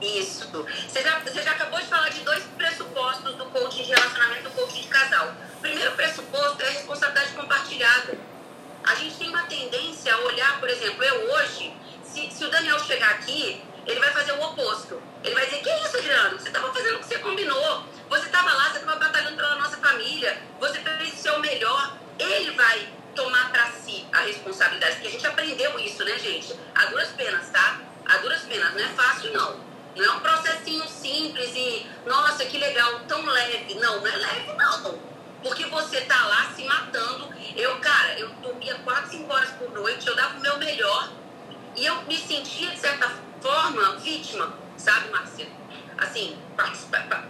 [0.01, 0.49] Isso.
[0.89, 4.51] Você já, você já acabou de falar de dois pressupostos do coaching de relacionamento do
[4.51, 5.33] coaching de casal.
[5.59, 8.19] O primeiro pressuposto é a responsabilidade compartilhada.
[8.85, 12.79] A gente tem uma tendência a olhar, por exemplo, eu hoje, se, se o Daniel
[12.79, 15.03] chegar aqui, ele vai fazer o oposto.
[15.23, 16.40] Ele vai dizer, que isso, Adriano?
[32.61, 33.75] Legal, tão leve.
[33.75, 34.99] Não, não é leve, não.
[35.43, 37.35] Porque você tá lá se matando.
[37.57, 41.11] Eu, cara, eu dormia 4, 5 horas por noite, eu dava o meu melhor.
[41.75, 45.49] E eu me sentia, de certa forma, vítima, sabe, Márcia?
[45.97, 46.37] Assim,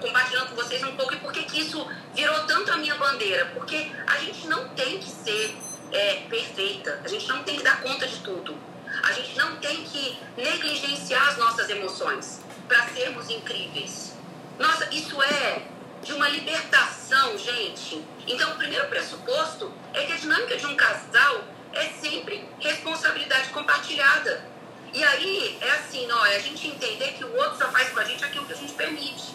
[0.01, 3.47] compartilhando com vocês um pouco e por que isso virou tanto a minha bandeira.
[3.55, 5.57] Porque a gente não tem que ser
[5.93, 8.57] é, perfeita, a gente não tem que dar conta de tudo.
[9.03, 14.20] A gente não tem que negligenciar as nossas emoções para sermos incríveis.
[14.61, 15.63] Nossa, isso é
[16.03, 18.05] de uma libertação, gente.
[18.27, 24.45] Então, o primeiro pressuposto é que a dinâmica de um casal é sempre responsabilidade compartilhada.
[24.93, 28.01] E aí é assim, não, é a gente entender que o outro só faz com
[28.01, 29.35] a gente aquilo que a gente permite.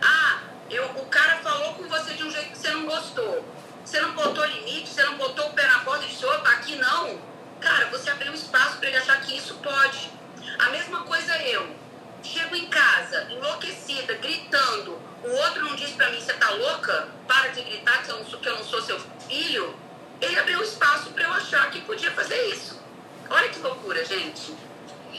[0.00, 0.40] Ah,
[0.70, 3.44] eu, o cara falou com você de um jeito que você não gostou.
[3.84, 6.76] Você não botou limite, você não botou o pé na porta e disse, opa, aqui
[6.76, 7.20] não.
[7.60, 10.10] Cara, você abriu espaço para ele achar que isso pode.
[10.58, 11.85] A mesma coisa eu.
[12.32, 17.08] Chego em casa, enlouquecida, gritando, o outro não diz para mim, você tá louca?
[17.26, 19.74] Para de gritar que eu não sou, que eu não sou seu filho.
[20.20, 22.80] Ele abriu espaço para eu achar que podia fazer isso.
[23.30, 24.54] Olha que loucura, gente.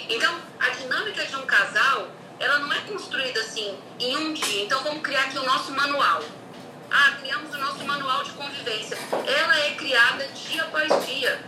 [0.10, 4.64] Então, a dinâmica de um casal, ela não é construída assim em um dia.
[4.64, 6.22] Então, vamos criar aqui o nosso manual.
[6.92, 8.98] Ah, criamos o nosso manual de convivência.
[9.12, 11.42] Ela é criada dia após dia,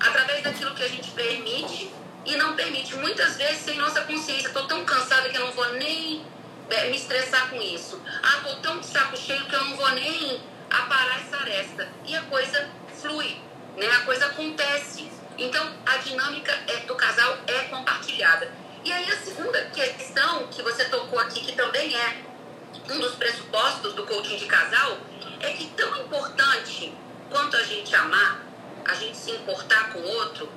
[0.00, 1.92] através daquilo que a gente permite
[2.24, 2.94] e não permite.
[2.96, 4.48] Muitas vezes, sem nossa consciência.
[4.48, 6.24] Estou tão cansada que eu não vou nem
[6.70, 8.00] é, me estressar com isso.
[8.22, 11.88] Ah, tô tão de saco cheio que eu não vou nem aparar essa aresta.
[12.04, 12.68] E a coisa
[13.00, 13.36] flui,
[13.76, 13.86] né?
[13.86, 15.10] A coisa acontece.
[15.38, 18.50] Então, a dinâmica é, do casal é compartilhada.
[18.84, 22.22] E aí, a segunda questão que você tocou aqui, que também é
[22.90, 24.98] um dos pressupostos do coaching de casal,
[25.40, 26.92] é que tão importante
[27.30, 28.42] quanto a gente amar,
[28.84, 30.48] a gente se importar com o outro,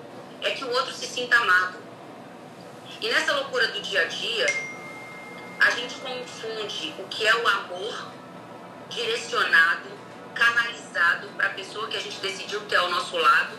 [0.41, 1.77] é que o outro se sinta amado.
[3.01, 4.45] E nessa loucura do dia a dia,
[5.59, 8.07] a gente confunde o que é o amor
[8.89, 9.89] direcionado,
[10.33, 13.57] canalizado para a pessoa que a gente decidiu ter ao nosso lado,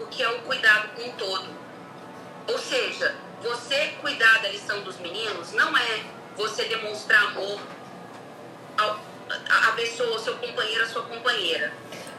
[0.00, 1.48] o que é o cuidado com o todo.
[2.48, 6.04] Ou seja, você cuidar da lição dos meninos não é
[6.36, 7.60] você demonstrar amor
[8.78, 9.00] ao,
[9.68, 11.72] a pessoa, seu companheiro, a sua companheira.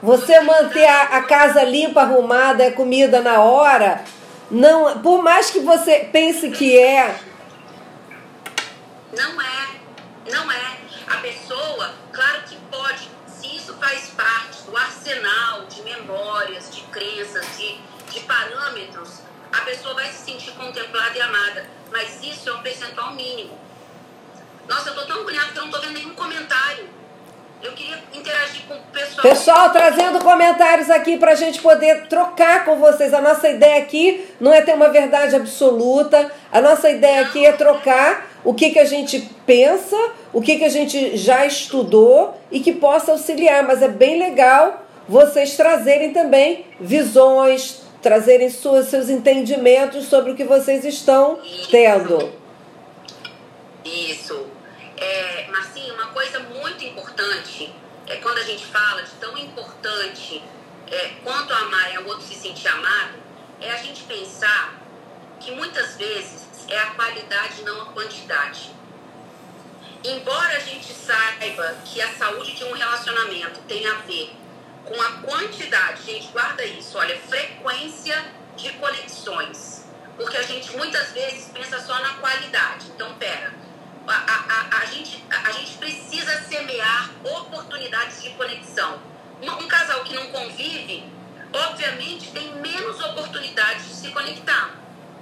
[0.04, 4.04] Você manter a, a casa limpa, arrumada, comida na hora,
[4.52, 7.18] não, por mais que você pense que é.
[9.16, 9.68] Não é,
[10.30, 10.78] não é.
[11.08, 17.46] A pessoa, claro que pode, se isso faz parte do arsenal de memórias, de crenças,
[17.58, 17.80] de,
[18.12, 19.22] de parâmetros,
[19.54, 21.66] a pessoa vai se sentir contemplada e amada.
[21.94, 23.58] Mas isso é um percentual mínimo.
[24.68, 26.90] Nossa, eu tô tão agoniada que eu não tô vendo nenhum comentário.
[27.64, 29.22] Eu queria interagir com o pessoal.
[29.22, 33.14] Pessoal, trazendo comentários aqui para a gente poder trocar com vocês.
[33.14, 36.30] A nossa ideia aqui não é ter uma verdade absoluta.
[36.52, 39.96] A nossa ideia aqui é trocar o que, que a gente pensa,
[40.34, 43.64] o que, que a gente já estudou e que possa auxiliar.
[43.64, 50.44] Mas é bem legal vocês trazerem também visões, trazerem suas, seus entendimentos sobre o que
[50.44, 51.40] vocês estão
[51.72, 52.30] tendo.
[53.86, 54.53] Isso.
[54.98, 57.74] É, Marcinho, uma coisa muito importante
[58.08, 60.44] é quando a gente fala de tão importante
[60.88, 63.14] é, quanto amar é o outro se sentir amado,
[63.60, 64.76] é a gente pensar
[65.40, 68.72] que muitas vezes é a qualidade, não a quantidade.
[70.04, 74.36] Embora a gente saiba que a saúde de um relacionamento tem a ver
[74.86, 78.24] com a quantidade, gente, guarda isso, olha, frequência
[78.56, 79.86] de conexões.
[80.18, 82.88] Porque a gente muitas vezes pensa só na qualidade.
[82.94, 83.54] Então, pera,
[84.08, 89.00] a, a, a, gente, a, gente precisa semear oportunidades de conexão.
[89.42, 91.06] Um, um casal que não convive,
[91.54, 94.72] obviamente, tem menos oportunidades de se conectar.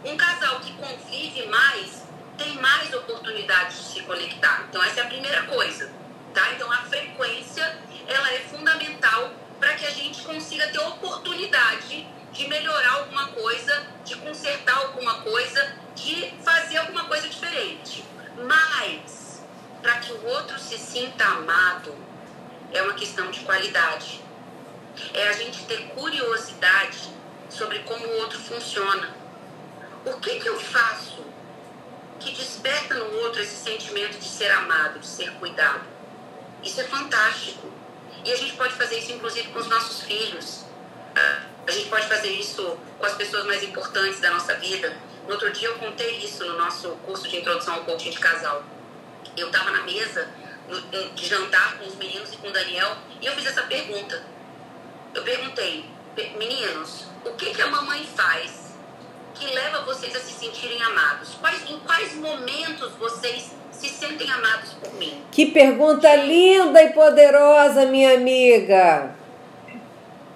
[0.03, 2.01] Um casal que convive mais
[2.37, 4.65] tem mais oportunidades de se conectar.
[4.67, 5.91] Então, essa é a primeira coisa.
[6.33, 6.51] Tá?
[6.53, 12.93] Então, a frequência ela é fundamental para que a gente consiga ter oportunidade de melhorar
[12.93, 18.03] alguma coisa, de consertar alguma coisa, de fazer alguma coisa diferente.
[18.43, 19.41] Mas,
[19.81, 21.95] para que o outro se sinta amado,
[22.73, 24.21] é uma questão de qualidade.
[25.13, 27.09] É a gente ter curiosidade
[27.49, 29.15] sobre como o outro funciona.
[30.05, 31.23] O que, que eu faço
[32.19, 35.83] que desperta no outro esse sentimento de ser amado, de ser cuidado?
[36.63, 37.71] Isso é fantástico.
[38.23, 40.65] E a gente pode fazer isso, inclusive, com os nossos filhos.
[41.67, 44.95] A gente pode fazer isso com as pessoas mais importantes da nossa vida.
[45.25, 48.63] No outro dia eu contei isso no nosso curso de introdução ao coaching de casal.
[49.37, 50.27] Eu estava na mesa
[51.15, 54.23] de jantar com os meninos e com o Daniel e eu fiz essa pergunta.
[55.13, 55.85] Eu perguntei,
[56.37, 58.71] meninos, o que, que a mamãe faz
[59.35, 61.35] que leva vocês a se sentirem amados?
[61.35, 65.23] Quais, em quais momentos vocês se sentem amados por mim?
[65.31, 69.15] Que pergunta linda e poderosa, minha amiga.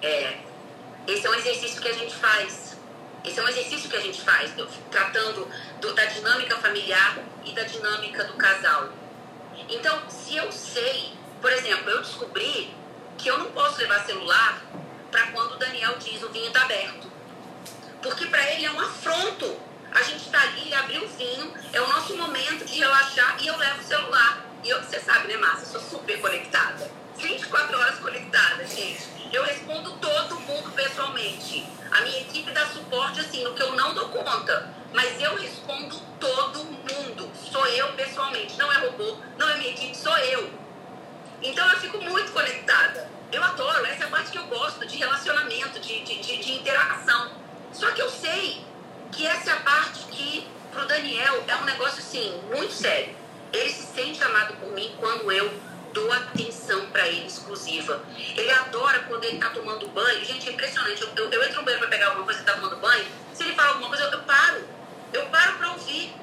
[0.02, 0.36] É,
[1.06, 2.65] esse é um exercício que a gente faz
[3.26, 4.52] esse é um exercício que a gente faz,
[4.90, 8.88] tratando do, da dinâmica familiar e da dinâmica do casal.
[9.68, 12.72] Então, se eu sei, por exemplo, eu descobri
[13.18, 14.62] que eu não posso levar celular
[15.10, 17.10] para quando o Daniel diz o vinho está aberto.
[18.02, 19.60] Porque para ele é um afronto.
[19.92, 23.46] A gente está ali, ele abriu o vinho, é o nosso momento de relaxar e
[23.46, 24.44] eu levo o celular.
[24.62, 25.64] E eu, você sabe, né, Márcia?
[25.64, 26.90] Eu sou super conectada.
[27.16, 29.08] 24 horas conectada, gente.
[29.32, 31.75] Eu respondo todo mundo pessoalmente.
[31.90, 34.74] A minha equipe dá suporte assim, no que eu não dou conta.
[34.92, 37.30] Mas eu respondo todo mundo.
[37.50, 38.56] Sou eu pessoalmente.
[38.56, 40.50] Não é robô, não é minha equipe, sou eu.
[41.42, 43.08] Então eu fico muito conectada.
[43.32, 46.52] Eu adoro, essa é a parte que eu gosto de relacionamento, de, de, de, de
[46.52, 47.30] interação.
[47.72, 48.64] Só que eu sei
[49.12, 53.14] que essa é a parte que, pro Daniel, é um negócio assim, muito sério.
[53.52, 55.52] Ele se sente amado por mim quando eu
[55.96, 58.02] dou atenção para ele exclusiva.
[58.36, 60.22] Ele adora quando ele tá tomando banho.
[60.22, 61.00] Gente, é impressionante.
[61.00, 63.04] Eu, eu, eu entro no banheiro para pegar alguma coisa e tá tomando banho.
[63.32, 64.64] Se ele fala alguma coisa, eu, eu paro.
[65.14, 66.14] Eu paro para ouvir.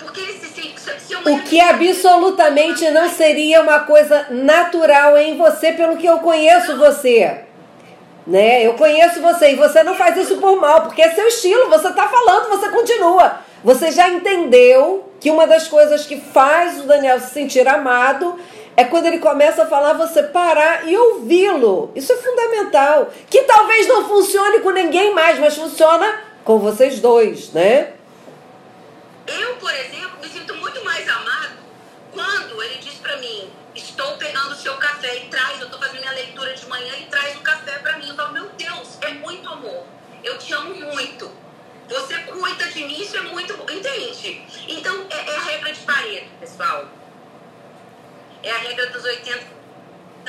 [0.00, 0.80] Porque ele se sente.
[0.80, 6.18] Se eu o que absolutamente não seria uma coisa natural em você, pelo que eu
[6.18, 7.44] conheço você.
[8.26, 8.66] Né?
[8.66, 11.92] Eu conheço você e você não faz isso por mal, porque é seu estilo, você
[11.92, 13.38] tá falando, você continua.
[13.62, 18.38] Você já entendeu que uma das coisas que faz o Daniel se sentir amado
[18.76, 21.90] é quando ele começa a falar, você parar e ouvi-lo.
[21.94, 23.10] Isso é fundamental.
[23.30, 27.94] Que talvez não funcione com ninguém mais, mas funciona com vocês dois, né?
[29.26, 31.56] Eu, por exemplo, me sinto muito mais amado
[32.12, 36.00] quando ele diz para mim: Estou pegando o seu café e traz, eu estou fazendo
[36.00, 38.10] minha leitura de manhã e traz o café para mim.
[38.10, 39.84] Eu falo: Meu Deus, é muito amor.
[40.22, 41.30] Eu te amo muito.
[41.88, 43.54] Você cuida de mim, isso é muito.
[43.72, 44.44] Entende?
[44.68, 46.84] Então, é, é a regra de Pareto, pessoal.
[48.42, 49.56] É a regra dos 80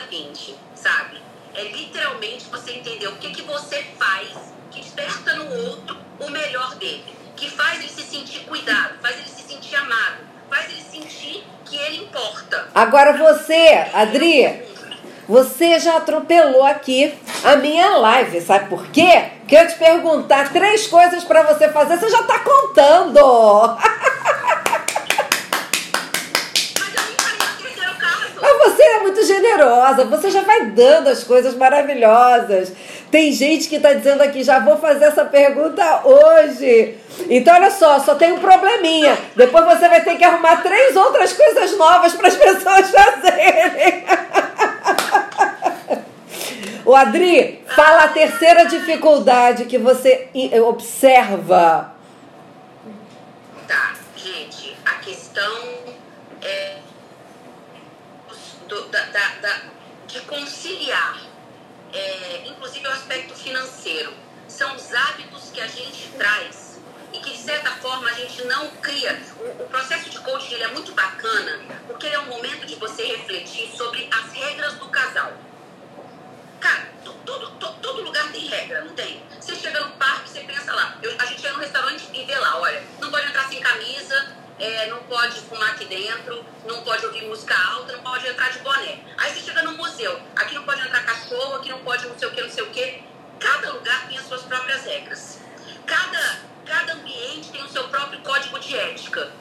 [0.09, 1.21] 20, sabe?
[1.53, 4.29] É literalmente você entender o que, que você faz
[4.71, 7.05] que desperta no outro o melhor dele,
[7.35, 10.17] que faz ele se sentir cuidado, faz ele se sentir amado,
[10.49, 12.69] faz ele sentir que ele importa.
[12.73, 14.63] Agora você, Adri,
[15.27, 19.31] você já atropelou aqui a minha live, sabe por quê?
[19.39, 23.77] Porque eu te perguntar três coisas para você fazer, você já tá contando.
[28.39, 32.71] Mas você é muito generosa, você já vai dando as coisas maravilhosas.
[33.11, 36.97] Tem gente que está dizendo aqui, já vou fazer essa pergunta hoje.
[37.29, 39.17] Então, olha só, só tem um probleminha.
[39.35, 44.05] Depois você vai ter que arrumar três outras coisas novas para as pessoas fazerem.
[46.85, 50.29] O Adri, fala a terceira dificuldade que você
[50.65, 51.93] observa.
[53.67, 55.61] Tá, gente, a questão
[56.41, 56.76] é
[58.68, 59.61] do, da, da, da,
[60.07, 61.20] de conciliar,
[61.93, 64.13] é, inclusive o aspecto financeiro.
[64.47, 66.80] São os hábitos que a gente traz
[67.13, 69.22] e que, de certa forma, a gente não cria.
[69.39, 73.03] O, o processo de coaching é muito bacana porque ele é um momento de você
[73.03, 75.34] refletir sobre as regras do casal.
[76.59, 79.22] Cara, todo, todo, todo lugar tem regra, não tem?
[79.39, 80.97] Você chega no parque, você pensa lá.
[81.01, 84.36] Eu, a gente chega no restaurante e vê lá, olha, não pode entrar sem camisa,
[84.59, 88.59] é, não pode fumar aqui dentro, não pode ouvir música alta, não pode entrar de
[88.59, 88.99] boné.
[89.17, 92.27] Aí você chega no museu, aqui não pode entrar cachorro, aqui não pode não sei
[92.27, 93.03] o que, não sei o que.
[93.39, 95.39] Cada lugar tem as suas próprias regras.
[95.85, 99.31] Cada, cada ambiente tem o seu próprio código de ética.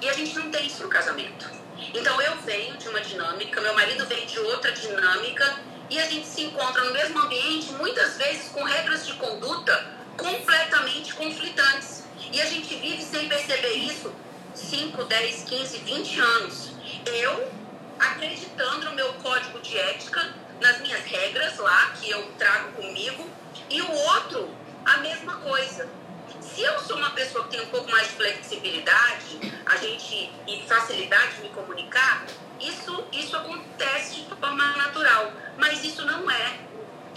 [0.00, 1.50] E a gente não tem isso no casamento.
[1.92, 5.56] Então eu venho de uma dinâmica, meu marido vem de outra dinâmica,
[5.88, 9.84] e a gente se encontra no mesmo ambiente, muitas vezes com regras de conduta
[10.16, 12.04] completamente conflitantes.
[12.32, 14.14] E a gente vive sem perceber isso
[14.54, 16.72] 5, 10, 15, 20 anos.
[17.06, 17.50] Eu
[17.98, 23.28] acreditando no meu código de ética, nas minhas regras lá, que eu trago comigo,
[23.68, 24.48] e o outro,
[24.84, 25.88] a mesma coisa.
[26.40, 30.62] Se eu sou uma pessoa que tem um pouco mais de flexibilidade, a gente e
[30.66, 32.24] facilidade de me comunicar,
[32.60, 35.32] isso, isso acontece de forma natural.
[35.56, 36.58] Mas isso não é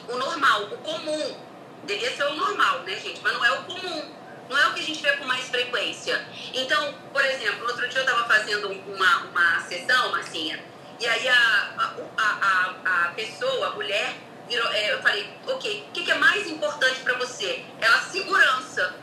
[0.07, 1.37] o normal, o comum.
[1.83, 3.19] Devia ser o normal, né, gente?
[3.21, 4.22] Mas não é o comum.
[4.49, 6.25] Não é o que a gente vê com mais frequência.
[6.53, 10.63] Então, por exemplo, outro dia eu estava fazendo uma, uma sessão, Marcinha,
[10.99, 14.15] e aí a, a, a, a pessoa, a mulher,
[14.47, 17.65] virou, é, eu falei, ok, o que, que é mais importante para você?
[17.79, 18.95] É a segurança.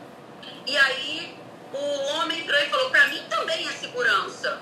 [0.65, 1.37] E aí
[1.73, 4.59] o homem virou e falou, para mim também é segurança.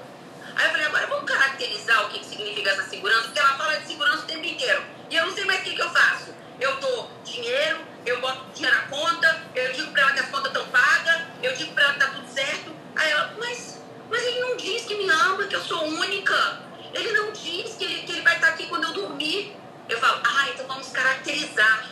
[0.56, 3.80] Aí eu falei, agora vamos caracterizar o que, que significa essa segurança, porque ela fala
[3.80, 4.84] de segurança o tempo inteiro.
[5.10, 6.34] E eu não sei mais o que, que eu faço.
[6.60, 10.48] Eu dou dinheiro, eu boto dinheiro na conta, eu digo pra ela que as contas
[10.48, 12.72] estão pagas, eu digo pra ela que tá tudo certo.
[12.96, 16.62] Aí ela, mas, mas ele não diz que me ama, que eu sou única.
[16.94, 19.56] Ele não diz que ele, que ele vai estar aqui quando eu dormir.
[19.88, 21.90] Eu falo, ah, então vamos caracterizar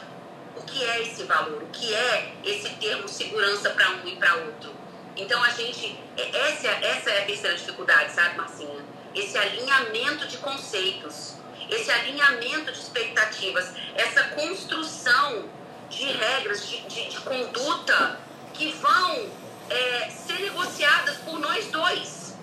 [0.56, 4.36] o que é esse valor, o que é esse termo segurança para um e para
[4.36, 4.72] outro.
[5.16, 8.86] Então a gente, é, essa, essa é a terceira dificuldade, sabe, Marcinha?
[9.16, 11.36] Esse alinhamento de conceitos,
[11.70, 15.50] esse alinhamento de expectativas, essa construção
[15.90, 18.20] de regras, de, de, de conduta
[18.54, 19.30] que vão
[19.70, 22.36] é, ser negociadas por nós dois.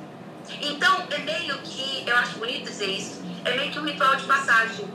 [0.61, 4.24] Então é meio que, eu acho bonito dizer isso, é meio que um ritual de
[4.24, 4.88] passagem.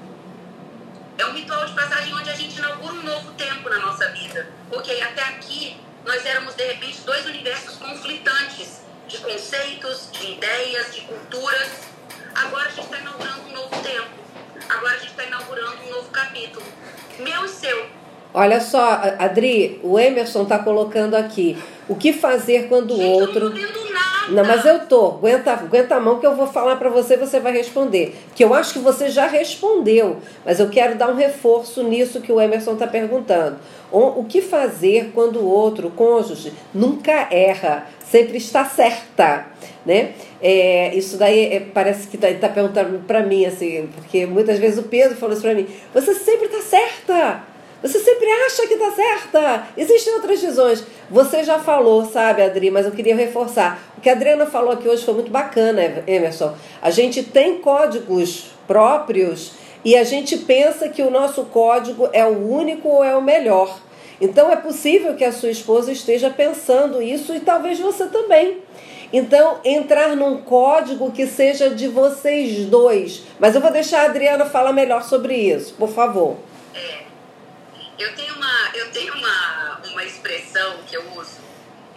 [1.17, 4.49] É um ritual de passagem onde a gente inaugura um novo tempo na nossa vida.
[4.71, 11.01] Ok, até aqui nós éramos de repente dois universos conflitantes de conceitos, de ideias, de
[11.01, 11.89] culturas.
[12.35, 14.19] Agora a gente está inaugurando um novo tempo.
[14.69, 16.65] Agora a gente está inaugurando um novo capítulo.
[17.17, 17.98] Meu e seu.
[18.33, 21.57] Olha só, Adri, o Emerson está colocando aqui.
[21.87, 23.51] O que fazer quando o outro.
[24.29, 25.07] Não, mas eu tô.
[25.07, 28.15] Aguenta, aguenta a mão que eu vou falar para você e você vai responder.
[28.35, 32.31] Que eu acho que você já respondeu, mas eu quero dar um reforço nisso que
[32.31, 33.57] o Emerson está perguntando.
[33.91, 39.47] O, o que fazer quando o outro, o cônjuge, nunca erra, sempre está certa,
[39.83, 40.11] né?
[40.39, 44.77] É, isso daí é, parece que está tá perguntando para mim assim, porque muitas vezes
[44.77, 45.65] o Pedro falou isso para mim.
[45.91, 47.43] Você sempre está certa.
[47.81, 49.67] Você sempre acha que está certa.
[49.77, 50.83] Existem outras visões.
[51.09, 53.79] Você já falou, sabe, Adri, mas eu queria reforçar.
[53.97, 56.53] O que a Adriana falou aqui hoje foi muito bacana, Emerson.
[56.81, 59.53] A gente tem códigos próprios
[59.83, 63.79] e a gente pensa que o nosso código é o único ou é o melhor.
[64.19, 68.57] Então é possível que a sua esposa esteja pensando isso e talvez você também.
[69.11, 73.23] Então, entrar num código que seja de vocês dois.
[73.39, 76.35] Mas eu vou deixar a Adriana falar melhor sobre isso, por favor.
[76.75, 77.08] É,
[77.99, 81.37] eu tenho uma, eu tenho uma, uma expressão que eu uso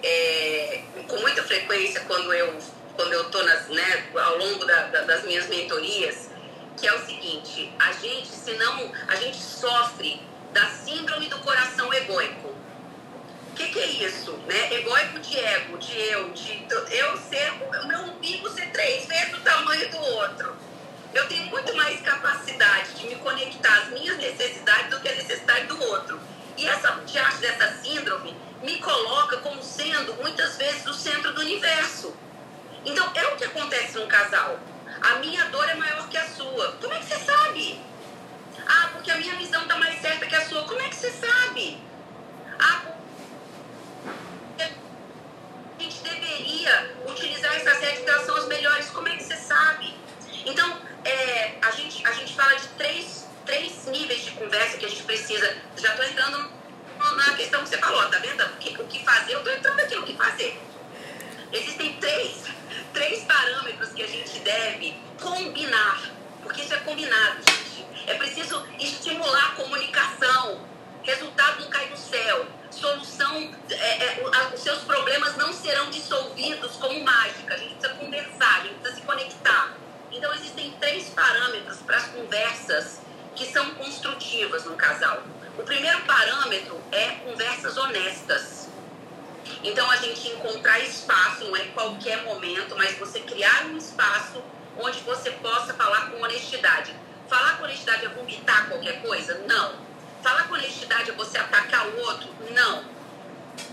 [0.02, 2.58] é, com muita frequência quando eu
[2.94, 6.28] quando eu estou né, ao longo da, da, das minhas mentorias,
[6.76, 10.20] que é o seguinte: a gente, se não, a gente sofre
[10.52, 12.48] da síndrome do coração egóico.
[12.48, 14.32] O que, que, é isso?
[14.46, 14.74] Né?
[14.74, 19.40] Egóico de ego, de eu, de eu ser, o meu umbigo ser três vezes o
[19.40, 20.56] tamanho do outro.
[21.14, 25.66] Eu tenho muito mais capacidade de me conectar às minhas necessidades do que a necessidade
[25.66, 26.20] do outro.
[26.56, 32.14] E essa diante dessa síndrome me coloca como sendo muitas vezes o centro do universo.
[32.84, 34.58] Então é o que acontece num casal.
[35.02, 36.72] A minha dor é maior que a sua.
[36.80, 37.80] Como é que você sabe?
[38.66, 40.62] Ah, porque a minha visão está mais certa que a sua.
[40.64, 41.82] Como é que você sabe?
[42.58, 42.82] Ah,
[44.60, 48.90] a gente deveria utilizar essas que são as melhores.
[48.90, 49.94] Como é que você sabe?
[50.44, 54.88] Então, é, a, gente, a gente fala de três, três níveis de conversa que a
[54.88, 55.56] gente precisa.
[55.76, 56.50] Já estou entrando
[57.16, 58.44] na questão que você falou, tá vendo?
[58.44, 60.60] O que, o que fazer, eu estou entrando aqui no que fazer.
[61.52, 62.44] Existem três,
[62.94, 66.00] três parâmetros que a gente deve combinar,
[66.42, 67.86] porque isso é combinado, gente.
[68.06, 70.60] É preciso estimular a comunicação.
[71.02, 72.46] Resultado não cai do céu.
[72.70, 77.54] Solução, é, é, os seus problemas não serão dissolvidos como mágica.
[77.54, 79.76] A gente precisa conversar, a gente precisa se conectar.
[80.12, 83.00] Então, existem três parâmetros para as conversas
[83.34, 85.22] que são construtivas no casal.
[85.58, 88.68] O primeiro parâmetro é conversas honestas.
[89.64, 94.42] Então, a gente encontrar espaço, não é qualquer momento, mas você criar um espaço
[94.78, 96.94] onde você possa falar com honestidade.
[97.28, 99.38] Falar com honestidade é vomitar qualquer coisa?
[99.46, 99.74] Não.
[100.22, 102.28] Falar com honestidade é você atacar o outro?
[102.50, 102.91] Não.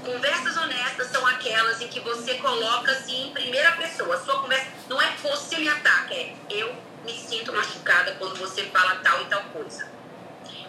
[0.04, 4.20] Conversas honestas são aquelas em que você coloca assim em primeira pessoa.
[4.24, 6.76] Sua conversa não é você me ataca, é eu
[7.06, 9.88] me sinto machucada quando você fala tal e tal coisa.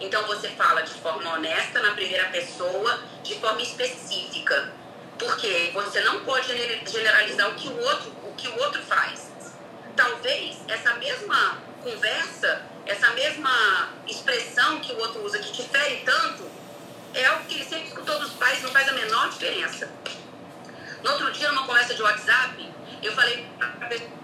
[0.00, 4.72] Então você fala de forma honesta na primeira pessoa, de forma específica.
[5.18, 6.48] Porque você não pode
[6.86, 9.30] generalizar o que o outro, o que o outro faz.
[9.94, 16.50] Talvez essa mesma conversa, essa mesma expressão que o outro usa que difere tanto,
[17.14, 19.90] é algo que ele sempre escutou dos pais, não faz a menor diferença.
[21.02, 24.20] No outro dia, numa conversa de WhatsApp, eu falei pra pessoa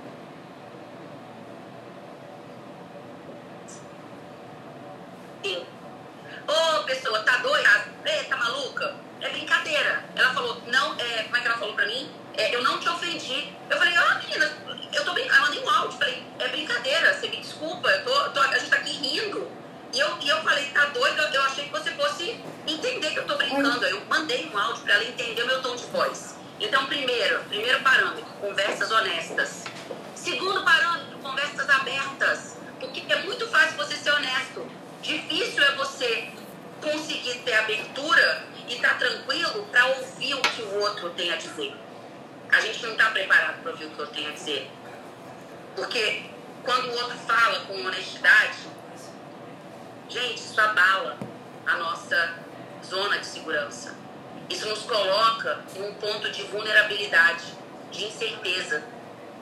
[6.48, 7.88] Ô, oh, pessoa, tá doida?
[8.04, 8.94] Ei, tá maluca?
[9.20, 10.04] É brincadeira.
[10.14, 12.10] Ela falou, não, é, como é que ela falou pra mim?
[12.34, 13.52] É, eu não te ofendi.
[13.70, 14.52] Eu falei, ah, menina,
[14.92, 15.36] eu tô brincando.
[15.36, 15.98] Eu mandei um áudio.
[15.98, 17.88] Falei, é brincadeira, você me desculpa.
[17.88, 19.55] Eu tô, tô, a gente tá aqui rindo.
[19.96, 21.30] E eu, e eu falei, tá doida?
[21.32, 23.82] Eu achei que você fosse entender que eu tô brincando.
[23.86, 26.34] Eu mandei um áudio pra ela entender o meu tom de voz.
[26.60, 29.64] Então, primeiro, primeiro parâmetro, conversas honestas.
[30.14, 32.58] Segundo parâmetro, conversas abertas.
[32.78, 34.70] Porque é muito fácil você ser honesto.
[35.00, 36.28] Difícil é você
[36.82, 41.36] conseguir ter abertura e estar tá tranquilo para ouvir o que o outro tem a
[41.36, 41.74] dizer.
[42.52, 44.70] A gente não está preparado para ouvir o que o outro tem a dizer.
[45.74, 46.24] Porque
[46.62, 48.76] quando o outro fala com honestidade,
[50.08, 51.18] gente, isso abala
[51.66, 52.34] a nossa
[52.84, 53.94] zona de segurança.
[54.48, 57.44] Isso nos coloca em um ponto de vulnerabilidade,
[57.90, 58.82] de incerteza.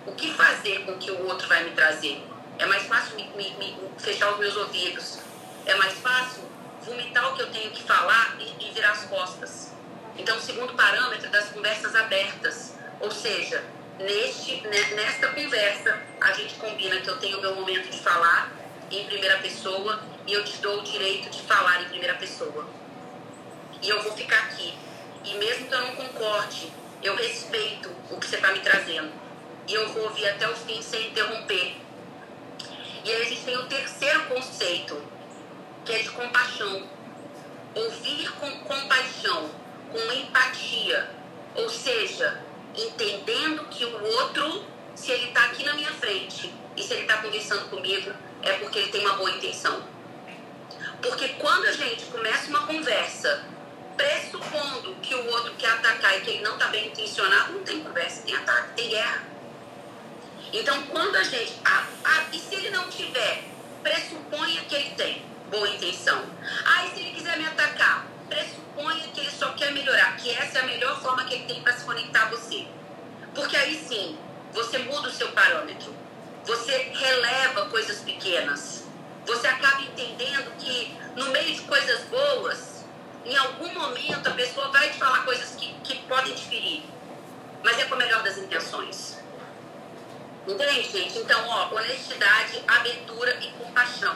[0.06, 2.22] O que fazer com o que o outro vai me trazer?
[2.58, 5.18] É mais fácil me, me, me fechar os meus ouvidos,
[5.66, 6.44] é mais fácil
[6.82, 9.72] vomitar o que eu tenho que falar e, e virar as costas.
[10.16, 13.64] Então, o segundo parâmetro das conversas abertas, ou seja,
[13.98, 14.60] neste,
[14.94, 18.52] nesta conversa, a gente combina que eu tenho o meu momento de falar
[18.90, 22.66] em primeira pessoa e eu te dou o direito de falar em primeira pessoa.
[23.82, 24.74] E eu vou ficar aqui.
[25.24, 26.72] E mesmo que eu não concorde,
[27.02, 29.12] eu respeito o que você está me trazendo.
[29.66, 31.76] E eu vou ouvir até o fim sem interromper.
[33.04, 35.02] E aí a gente tem o terceiro conceito,
[35.84, 36.88] que é de compaixão.
[37.74, 39.50] Ouvir com compaixão,
[39.92, 41.10] com empatia,
[41.54, 42.42] ou seja,
[42.74, 44.64] entendendo que o outro,
[44.94, 48.12] se ele está aqui na minha frente e se ele está conversando comigo,
[48.42, 49.93] é porque ele tem uma boa intenção.
[51.14, 53.44] Porque quando a gente começa uma conversa
[53.96, 57.84] pressupondo que o outro quer atacar e que ele não está bem intencionado, não tem
[57.84, 59.22] conversa, tem ataque, tem guerra.
[60.52, 61.54] Então, quando a gente.
[61.64, 63.44] Ah, ah, e se ele não tiver,
[63.80, 66.20] pressuponha que ele tem boa intenção.
[66.64, 68.08] Ah, e se ele quiser me atacar?
[68.28, 71.62] Pressuponha que ele só quer melhorar, que essa é a melhor forma que ele tem
[71.62, 72.66] para se conectar a você.
[73.32, 74.18] Porque aí sim,
[74.52, 75.94] você muda o seu parâmetro.
[76.44, 78.82] Você releva coisas pequenas.
[79.26, 82.84] Você acaba entendendo que no meio de coisas boas,
[83.24, 86.82] em algum momento a pessoa vai te falar coisas que, que podem te ferir.
[87.62, 89.18] Mas é com a melhor das intenções.
[90.46, 91.18] Entende, gente?
[91.18, 94.14] Então, ó, honestidade, abertura e compaixão.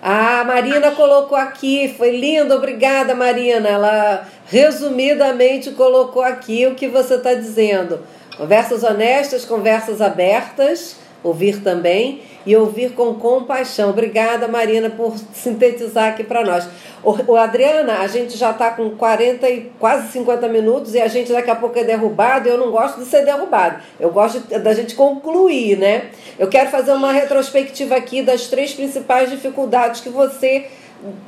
[0.00, 3.68] A Marina colocou aqui, foi lindo, obrigada Marina.
[3.68, 8.06] Ela resumidamente colocou aqui o que você está dizendo.
[8.36, 13.90] Conversas honestas, conversas abertas, ouvir também e ouvir com compaixão.
[13.90, 16.68] Obrigada, Marina, por sintetizar aqui para nós.
[17.02, 21.08] O, o, Adriana, a gente já está com 40 e quase 50 minutos e a
[21.08, 22.48] gente daqui a pouco é derrubado.
[22.48, 26.10] Eu não gosto de ser derrubado, eu gosto da gente concluir, né?
[26.38, 30.66] Eu quero fazer uma retrospectiva aqui das três principais dificuldades que você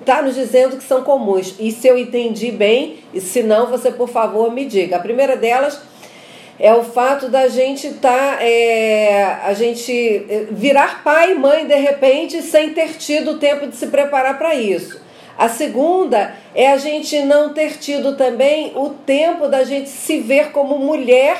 [0.00, 1.54] está nos dizendo que são comuns.
[1.58, 4.96] E se eu entendi bem, e se não, você por favor me diga.
[4.96, 5.80] A primeira delas
[6.60, 9.92] é o fato da gente tá, é, a gente
[10.28, 14.54] é, virar pai e mãe de repente sem ter tido tempo de se preparar para
[14.54, 15.00] isso.
[15.38, 20.50] A segunda é a gente não ter tido também o tempo da gente se ver
[20.50, 21.38] como mulher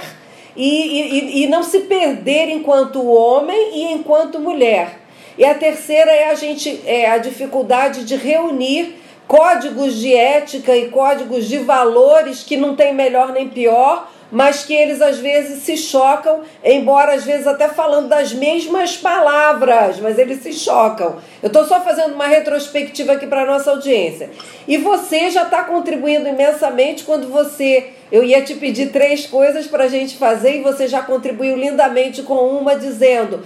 [0.54, 5.00] e, e, e não se perder enquanto homem e enquanto mulher.
[5.36, 8.94] E a terceira é a gente é a dificuldade de reunir
[9.26, 14.74] códigos de ética e códigos de valores que não tem melhor nem pior, mas que
[14.74, 20.43] eles às vezes se chocam, embora às vezes até falando das mesmas palavras, mas eles
[20.43, 21.16] se chocam.
[21.43, 24.31] Eu estou só fazendo uma retrospectiva aqui para a nossa audiência.
[24.66, 27.91] E você já está contribuindo imensamente quando você.
[28.11, 32.22] Eu ia te pedir três coisas para a gente fazer e você já contribuiu lindamente
[32.22, 33.43] com uma, dizendo: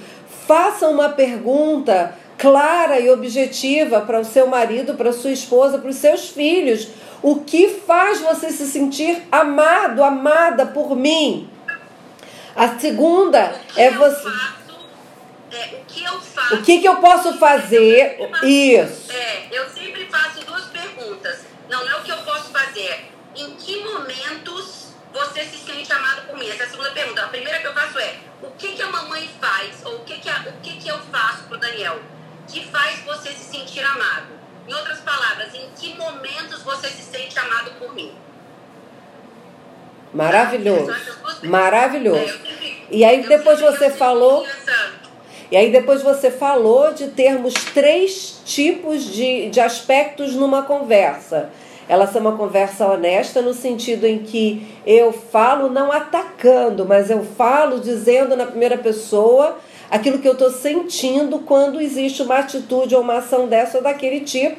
[0.46, 5.96] faça uma pergunta clara e objetiva para o seu marido, para sua esposa, para os
[5.96, 6.88] seus filhos
[7.22, 11.48] o que faz você se sentir amado, amada por mim?
[12.56, 14.28] A segunda é você.
[15.52, 16.54] É, o que eu faço?
[16.56, 18.16] O que, que eu posso fazer?
[18.18, 19.12] Eu Isso.
[19.12, 21.44] É, eu sempre faço duas perguntas.
[21.70, 23.10] Não, não é o que eu posso fazer.
[23.36, 26.48] Em que momentos você se sente amado por mim?
[26.48, 27.22] Essa é a segunda pergunta.
[27.22, 29.84] A primeira que eu faço é: o que, que a mamãe faz?
[29.84, 32.00] Ou o que, que, a, o que, que eu faço pro Daniel?
[32.48, 34.41] Que faz você se sentir amado?
[34.66, 38.12] Em outras palavras, em que momentos você se sente amado por mim?
[40.14, 40.92] Maravilhoso.
[41.42, 42.38] Maravilhoso.
[42.90, 44.46] E aí depois você falou.
[45.50, 51.50] E aí depois você falou de termos três tipos de, de aspectos numa conversa.
[51.88, 57.22] Ela é uma conversa honesta no sentido em que eu falo não atacando, mas eu
[57.22, 59.58] falo dizendo na primeira pessoa
[59.92, 64.20] aquilo que eu estou sentindo quando existe uma atitude ou uma ação dessa ou daquele
[64.20, 64.56] tipo.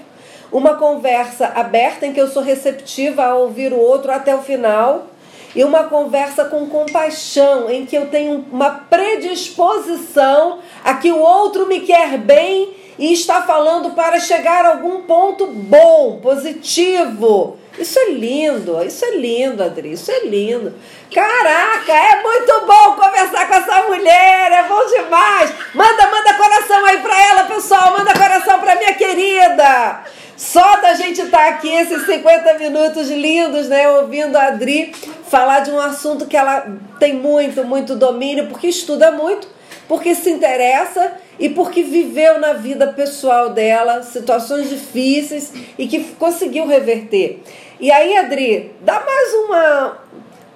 [0.51, 5.07] Uma conversa aberta em que eu sou receptiva a ouvir o outro até o final.
[5.55, 11.67] E uma conversa com compaixão, em que eu tenho uma predisposição a que o outro
[11.67, 17.57] me quer bem e está falando para chegar a algum ponto bom, positivo.
[17.77, 20.73] Isso é lindo, isso é lindo, Adri, isso é lindo.
[21.11, 25.53] Caraca, é muito bom conversar com essa mulher, é bom demais.
[25.73, 30.03] Manda, manda coração aí pra ela, pessoal, manda coração pra minha querida.
[30.35, 34.91] Só da gente estar tá aqui esses 50 minutos lindos, né, ouvindo a Adri
[35.29, 36.65] falar de um assunto que ela
[36.99, 39.47] tem muito, muito domínio, porque estuda muito,
[39.87, 46.65] porque se interessa e porque viveu na vida pessoal dela situações difíceis e que conseguiu
[46.65, 47.41] reverter.
[47.79, 49.97] E aí, Adri, dá mais uma,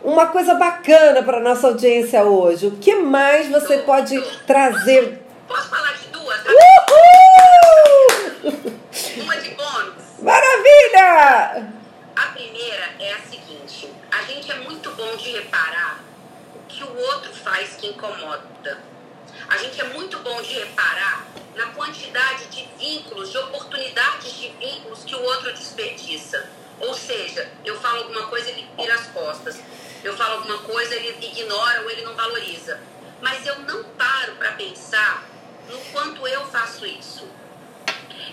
[0.08, 2.68] uma coisa bacana para nossa audiência hoje.
[2.68, 5.22] O que mais você pode trazer?
[5.46, 6.40] Posso falar de duas?
[6.46, 7.34] Uhul!
[9.22, 10.04] Uma de bônus.
[10.22, 11.74] Maravilha!
[12.16, 16.00] A primeira é a seguinte: a gente é muito bom de reparar
[16.56, 18.78] o que o outro faz que incomoda.
[19.50, 25.04] A gente é muito bom de reparar na quantidade de vínculos, de oportunidades de vínculos
[25.04, 26.50] que o outro desperdiça.
[26.80, 29.60] Ou seja, eu falo alguma coisa, ele vira as costas.
[30.04, 32.80] Eu falo alguma coisa, ele ignora ou ele não valoriza.
[33.22, 35.26] Mas eu não paro para pensar
[35.70, 37.28] no quanto eu faço isso.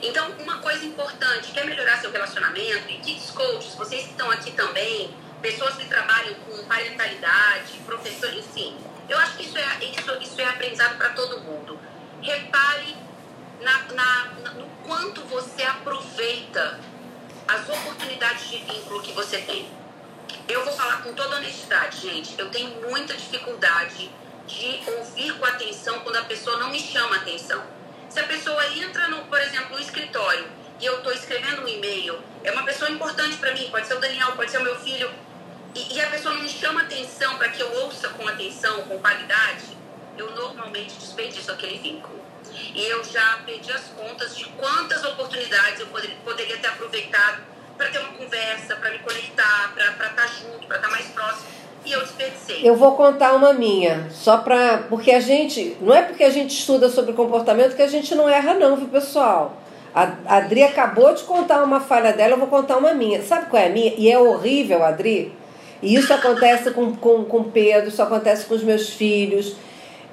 [0.02, 4.50] Então, uma coisa importante, quer melhorar seu relacionamento, e kids coaches, vocês que estão aqui
[4.52, 8.76] também, pessoas que trabalham com parentalidade, professores, enfim,
[9.08, 11.78] eu acho que isso é, isso, isso é aprendizado para todo mundo.
[12.22, 12.96] Repare
[13.60, 16.80] na, na, no quanto você aproveita
[17.46, 19.68] as oportunidades de vínculo que você tem.
[20.46, 22.38] Eu vou falar com toda honestidade, gente.
[22.38, 24.10] Eu tenho muita dificuldade
[24.46, 27.64] de ouvir com atenção quando a pessoa não me chama atenção.
[28.10, 30.46] Se a pessoa entra, no, por exemplo, no escritório
[30.78, 34.00] e eu estou escrevendo um e-mail, é uma pessoa importante para mim, pode ser o
[34.00, 35.10] Daniel, pode ser o meu filho,
[35.74, 38.98] e, e a pessoa não me chama atenção para que eu ouça com atenção, com
[38.98, 39.64] qualidade,
[40.18, 42.22] eu normalmente desperdiço aquele vínculo.
[42.74, 47.88] E eu já perdi as contas de quantas oportunidades eu poderia, poderia ter aproveitado para
[47.88, 51.54] ter uma conversa, para me conectar, para estar tá junto, para estar tá mais próximo.
[51.84, 52.60] E eu desperdicei.
[52.66, 54.78] Eu vou contar uma minha, só para.
[54.88, 55.76] Porque a gente.
[55.80, 58.88] Não é porque a gente estuda sobre comportamento que a gente não erra, não, viu,
[58.88, 59.60] pessoal?
[59.94, 63.22] A Adri acabou de contar uma falha dela, eu vou contar uma minha.
[63.22, 63.94] Sabe qual é a minha?
[63.96, 65.32] E é horrível, Adri.
[65.82, 69.54] E isso acontece com, com, com Pedro, isso acontece com os meus filhos.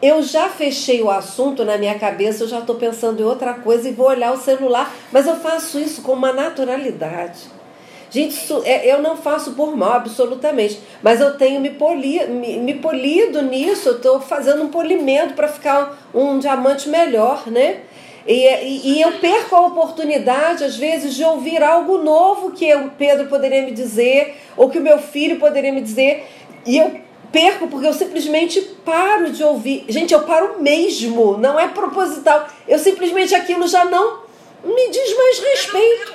[0.02, 3.88] Eu já fechei o assunto na minha cabeça, eu já estou pensando em outra coisa
[3.88, 7.62] e vou olhar o celular, mas eu faço isso com uma naturalidade.
[8.10, 12.58] Gente, isso, é, eu não faço por mal, absolutamente, mas eu tenho me, poli, me,
[12.58, 17.80] me polido nisso, eu estou fazendo um polimento para ficar um, diamante melhor, né?
[18.28, 22.92] E, e, e, eu perco a oportunidade, às vezes, de ouvir algo novo que o
[22.92, 26.28] Pedro poderia me dizer, ou que o meu filho poderia me dizer,
[26.66, 27.02] e eu
[27.32, 29.86] perco porque eu simplesmente paro de ouvir.
[29.88, 32.48] Gente, eu paro mesmo, não é proposital.
[32.68, 34.22] Eu simplesmente aquilo já não
[34.64, 36.14] me diz mais respeito.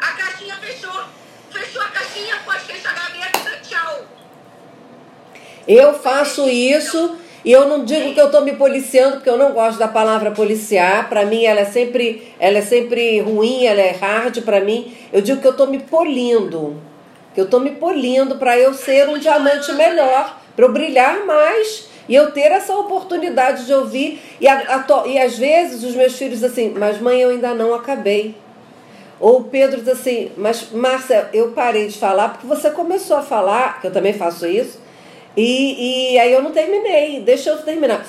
[0.00, 1.00] A caixinha fechou.
[1.50, 4.00] Fechou a caixinha, pode fechar a gaveta, tchau.
[5.66, 9.52] Eu faço isso e eu não digo que eu estou me policiando, porque eu não
[9.52, 11.08] gosto da palavra policiar.
[11.08, 14.94] Para mim, ela é sempre, ela é sempre ruim, ela é hard para mim.
[15.12, 16.80] Eu digo que eu estou me polindo,
[17.34, 21.86] que eu estou me polindo para eu ser um diamante melhor para eu brilhar mais
[22.08, 24.20] e eu ter essa oportunidade de ouvir.
[24.40, 27.72] E, a, a, e às vezes os meus filhos assim, mas mãe, eu ainda não
[27.72, 28.34] acabei.
[29.20, 33.22] Ou o Pedro diz assim, mas Márcia, eu parei de falar porque você começou a
[33.22, 34.80] falar, que eu também faço isso,
[35.36, 38.04] e, e aí eu não terminei, deixa eu terminar.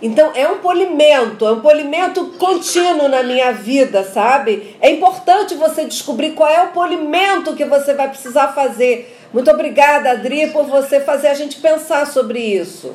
[0.00, 4.76] Então é um polimento, é um polimento contínuo na minha vida, sabe?
[4.80, 9.18] É importante você descobrir qual é o polimento que você vai precisar fazer.
[9.32, 12.94] Muito obrigada, Adri, por você fazer a gente pensar sobre isso.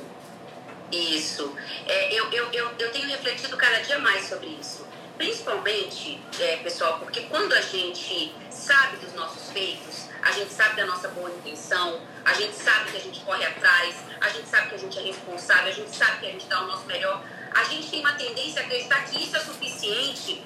[0.91, 1.51] Isso.
[1.87, 4.85] É, eu, eu, eu, eu tenho refletido cada dia mais sobre isso.
[5.17, 10.85] Principalmente, é, pessoal, porque quando a gente sabe dos nossos feitos, a gente sabe da
[10.85, 14.75] nossa boa intenção, a gente sabe que a gente corre atrás, a gente sabe que
[14.75, 17.23] a gente é responsável, a gente sabe que a gente dá o nosso melhor.
[17.51, 20.43] A gente tem uma tendência a acreditar que isso é suficiente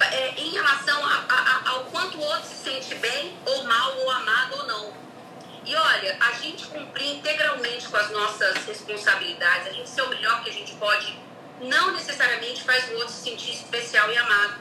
[0.00, 4.10] é, em relação a, a, ao quanto o outro se sente bem, ou mal, ou
[4.10, 5.05] amado ou não.
[5.66, 10.44] E olha, a gente cumprir integralmente com as nossas responsabilidades, a gente ser o melhor
[10.44, 11.18] que a gente pode,
[11.60, 14.60] não necessariamente faz o outro se sentir especial e amado.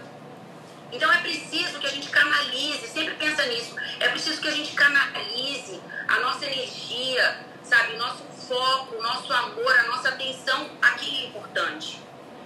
[0.91, 4.73] Então é preciso que a gente canalize, sempre pensa nisso, é preciso que a gente
[4.73, 11.23] canalize a nossa energia, sabe, o nosso foco, o nosso amor, a nossa atenção aqui
[11.23, 11.99] é importante.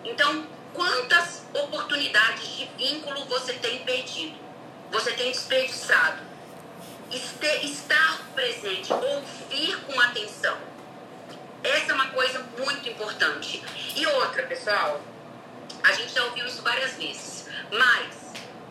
[0.03, 4.38] Então, quantas oportunidades de vínculo você tem perdido?
[4.91, 6.28] Você tem desperdiçado?
[7.12, 10.57] Estar presente, ouvir com atenção.
[11.64, 13.64] Essa é uma coisa muito importante.
[13.95, 15.01] E outra, pessoal,
[15.84, 18.16] a gente já ouviu isso várias vezes, mas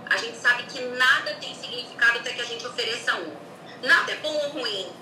[0.08, 3.36] a gente sabe que nada tem significado até que a gente ofereça um.
[3.82, 4.92] Nada é bom ou ruim,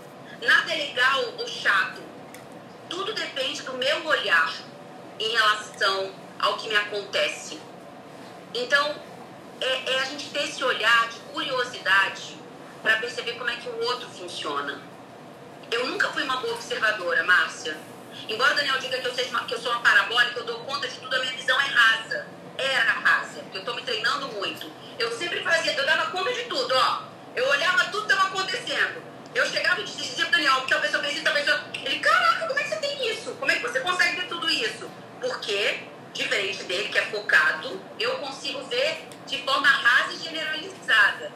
[0.42, 2.02] nada é legal ou chato.
[2.88, 4.52] Tudo depende do meu olhar
[5.18, 7.60] em relação ao que me acontece.
[8.52, 8.94] Então,
[9.60, 12.36] é, é a gente ter esse olhar de curiosidade
[12.82, 14.80] para perceber como é que o outro funciona.
[15.70, 17.76] Eu nunca fui uma boa observadora, Márcia.
[18.28, 20.60] Embora o Daniel diga que eu, seja uma, que eu sou uma parabólica, eu dou
[20.60, 22.26] conta de tudo, a minha visão é rasa.
[22.56, 24.70] Era rasa, porque eu estou me treinando muito.
[24.98, 27.02] Eu sempre fazia, eu dava conta de tudo, ó.
[27.34, 29.02] Eu olhava tudo que estava acontecendo.
[29.34, 31.64] Eu chegava e dizia pro Daniel, porque a pessoa fez isso, a pessoa...
[31.84, 33.32] Ele, caraca, como é que você tem isso?
[33.32, 34.90] Como é que você consegue ver tudo isso?
[35.20, 35.80] Porque,
[36.14, 41.30] diferente dele, que é focado, eu consigo ver de forma rasa e generalizada.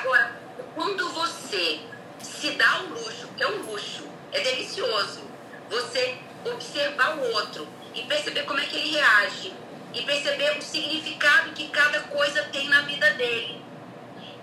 [0.00, 0.34] Agora,
[0.74, 1.78] quando você
[2.22, 5.20] se dá o luxo, que é um luxo, é delicioso,
[5.68, 9.52] você observar o outro e perceber como é que ele reage
[9.92, 13.62] e perceber o significado que cada coisa tem na vida dele.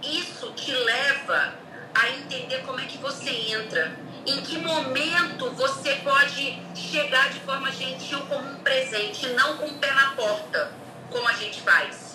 [0.03, 1.55] Isso te leva
[1.95, 3.97] a entender como é que você entra,
[4.27, 9.79] em que momento você pode chegar de forma gentil como um presente, não com o
[9.79, 10.71] pé na porta,
[11.09, 12.06] como a gente faz.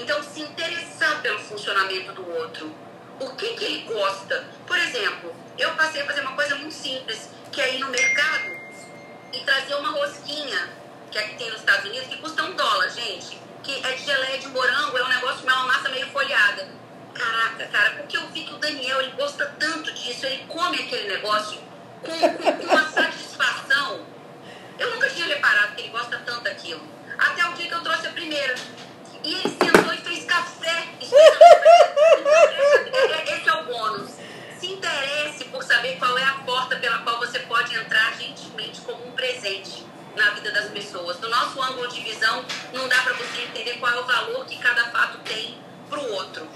[0.00, 2.74] Então, se interessar pelo funcionamento do outro
[3.20, 4.44] o que, que ele gosta.
[4.66, 8.56] Por exemplo, eu passei a fazer uma coisa muito simples, que é ir no mercado
[9.32, 10.70] e trazer uma rosquinha,
[11.10, 13.38] que aqui tem nos Estados Unidos, que custa um dólar, gente.
[13.62, 16.68] Que é de geleia de morango, é um negócio que é uma massa meio folhada.
[17.12, 21.08] Caraca, cara, porque eu vi que o Daniel, ele gosta tanto disso, ele come aquele
[21.08, 21.60] negócio
[22.00, 24.06] com, com, com uma satisfação.
[24.78, 26.80] Eu nunca tinha reparado que ele gosta tanto daquilo.
[27.18, 28.54] Até o dia que eu trouxe a primeira.
[29.24, 30.84] E ele sentou e fez café.
[33.26, 34.10] Esse é o bônus.
[34.58, 39.06] Se interesse por saber qual é a porta pela qual você pode entrar gentilmente como
[39.06, 39.84] um presente
[40.16, 41.16] na vida das pessoas.
[41.18, 44.56] Do nosso ângulo de visão, não dá para você entender qual é o valor que
[44.58, 45.56] cada fato tem
[45.88, 46.46] para o outro.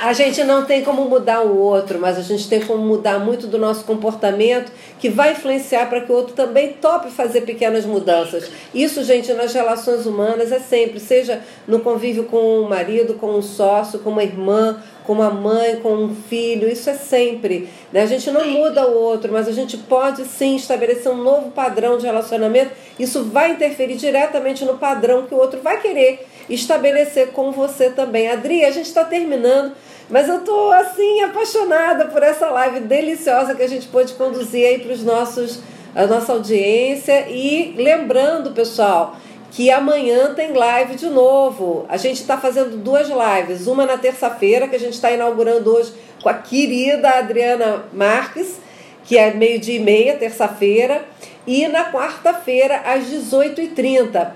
[0.00, 3.46] A gente não tem como mudar o outro, mas a gente tem como mudar muito
[3.46, 8.50] do nosso comportamento que vai influenciar para que o outro também tope fazer pequenas mudanças.
[8.74, 13.42] Isso, gente, nas relações humanas é sempre, seja no convívio com o marido, com um
[13.42, 17.68] sócio, com uma irmã, com uma mãe, com um filho, isso é sempre.
[17.90, 18.02] Né?
[18.02, 21.96] A gente não muda o outro, mas a gente pode sim estabelecer um novo padrão
[21.96, 22.72] de relacionamento.
[22.98, 28.28] Isso vai interferir diretamente no padrão que o outro vai querer estabelecer com você também.
[28.28, 29.72] Adri, a gente está terminando,
[30.08, 34.78] mas eu estou assim apaixonada por essa live deliciosa que a gente pôde conduzir aí
[34.78, 35.60] para os nossos
[35.94, 39.16] a nossa audiência e lembrando, pessoal,
[39.50, 41.86] que amanhã tem live de novo.
[41.88, 45.92] A gente está fazendo duas lives, uma na terça-feira, que a gente está inaugurando hoje
[46.22, 48.60] com a querida Adriana Marques,
[49.04, 51.04] que é meio-dia e meia, terça-feira,
[51.46, 54.32] e na quarta-feira, às 18h30.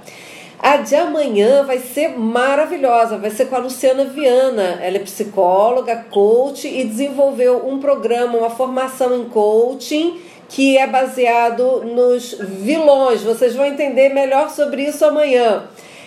[0.62, 4.78] A de amanhã vai ser maravilhosa, vai ser com a Luciana Viana.
[4.80, 11.82] Ela é psicóloga, coach e desenvolveu um programa, uma formação em coaching que é baseado
[11.82, 13.22] nos vilões.
[13.22, 15.64] Vocês vão entender melhor sobre isso amanhã.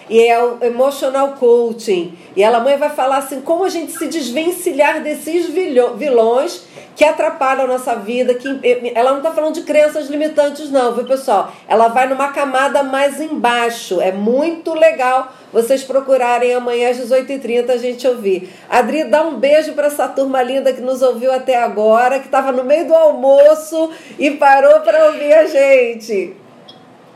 [0.10, 2.18] E é o emotional coaching.
[2.36, 6.64] E ela mãe vai falar assim como a gente se desvencilhar desses vilões
[6.95, 8.34] que atrapalham a nossa vida.
[8.36, 8.47] Que
[8.93, 11.51] ela não está falando de crenças limitantes, não, viu, pessoal?
[11.68, 13.99] Ela vai numa camada mais embaixo.
[13.99, 18.49] É muito legal vocês procurarem amanhã às 18h30 a gente ouvir.
[18.70, 22.51] Adri, dá um beijo para essa turma linda que nos ouviu até agora, que estava
[22.51, 23.89] no meio do almoço
[24.20, 26.45] e parou para ouvir a gente.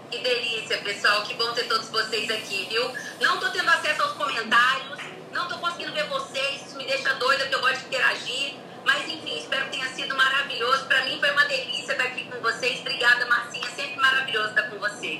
[0.09, 1.21] Que delícia, pessoal.
[1.21, 2.83] Que bom ter todos vocês aqui, viu?
[3.21, 4.97] Não tô tendo acesso aos comentários,
[5.31, 8.53] não tô conseguindo ver vocês, isso me deixa doida, porque eu gosto de interagir.
[8.83, 10.85] Mas enfim, espero que tenha sido maravilhoso.
[10.85, 12.79] Para mim foi uma delícia estar aqui com vocês.
[12.79, 13.67] Obrigada, Marcinha.
[13.75, 15.19] Sempre maravilhoso estar com você.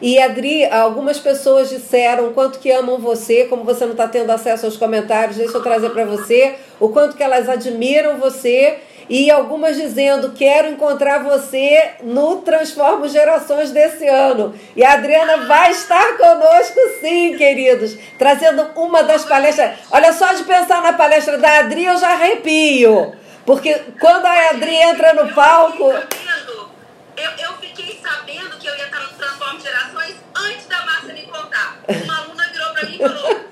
[0.00, 4.66] E Adri, algumas pessoas disseram quanto que amam você, como você não está tendo acesso
[4.66, 8.78] aos comentários, deixa eu trazer para você, o quanto que elas admiram você
[9.08, 14.54] e algumas dizendo quero encontrar você no Transformo Gerações desse ano.
[14.76, 19.78] E a Adriana vai estar conosco sim, queridos, trazendo uma das palestras.
[19.90, 23.14] Olha só de pensar na palestra da Adri, eu já arrepio.
[23.46, 29.00] Porque quando a Adri entra no palco, eu, eu fiquei sabendo que eu ia estar
[29.00, 31.78] no Transforme Gerações antes da Márcia me contar.
[32.04, 33.47] Uma aluna virou para mim e falou: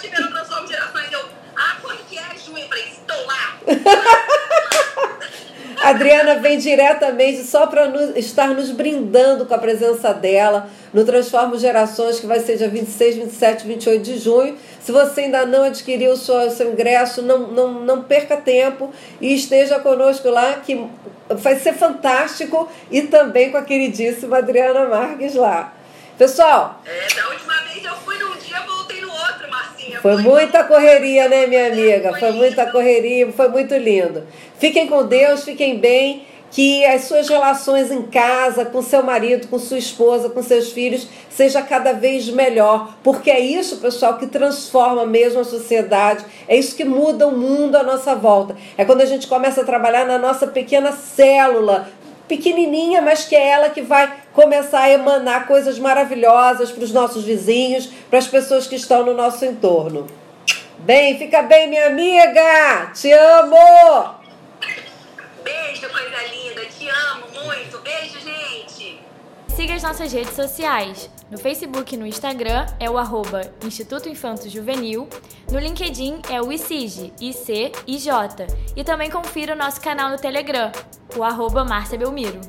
[0.00, 1.12] porque eu vou te ver no Transforme Gerações.
[1.12, 1.20] Eu,
[1.56, 2.56] ah, quando que é, Ju?
[2.56, 3.58] Eu falei: estou lá.
[5.82, 7.86] Adriana vem diretamente só para
[8.16, 13.16] estar nos brindando com a presença dela no Transformo Gerações, que vai ser dia 26,
[13.16, 14.58] 27 28 de junho.
[14.78, 18.92] Se você ainda não adquiriu o seu, seu ingresso, não, não, não perca tempo
[19.22, 20.86] e esteja conosco lá, que
[21.30, 25.72] vai ser fantástico, e também com a queridíssima Adriana Marques lá.
[26.20, 26.82] Pessoal.
[26.84, 29.89] É, da última vez eu fui num dia, voltei no outro, Marcinha.
[30.00, 32.10] Foi, muita correria, né, minha amiga?
[32.10, 34.26] Foi, foi muita correria, foi muito lindo.
[34.58, 39.58] Fiquem com Deus, fiquem bem que as suas relações em casa, com seu marido, com
[39.58, 45.06] sua esposa, com seus filhos, seja cada vez melhor, porque é isso, pessoal, que transforma
[45.06, 48.56] mesmo a sociedade, é isso que muda o mundo à nossa volta.
[48.76, 51.88] É quando a gente começa a trabalhar na nossa pequena célula,
[52.26, 57.24] pequenininha, mas que é ela que vai começar a emanar coisas maravilhosas para os nossos
[57.24, 60.06] vizinhos, para as pessoas que estão no nosso entorno.
[60.78, 62.90] Bem, fica bem, minha amiga!
[62.94, 64.20] Te amo!
[65.42, 66.64] Beijo, coisa linda.
[66.66, 67.78] Te amo muito.
[67.80, 69.00] Beijo, gente.
[69.48, 71.10] Siga as nossas redes sociais.
[71.30, 75.08] No Facebook e no Instagram é o arroba Instituto Infanto Juvenil.
[75.50, 78.08] No LinkedIn é o ICIJ, IC, IJ.
[78.76, 80.72] E também confira o nosso canal no Telegram,
[81.16, 82.40] o arroba Márcia Belmiro.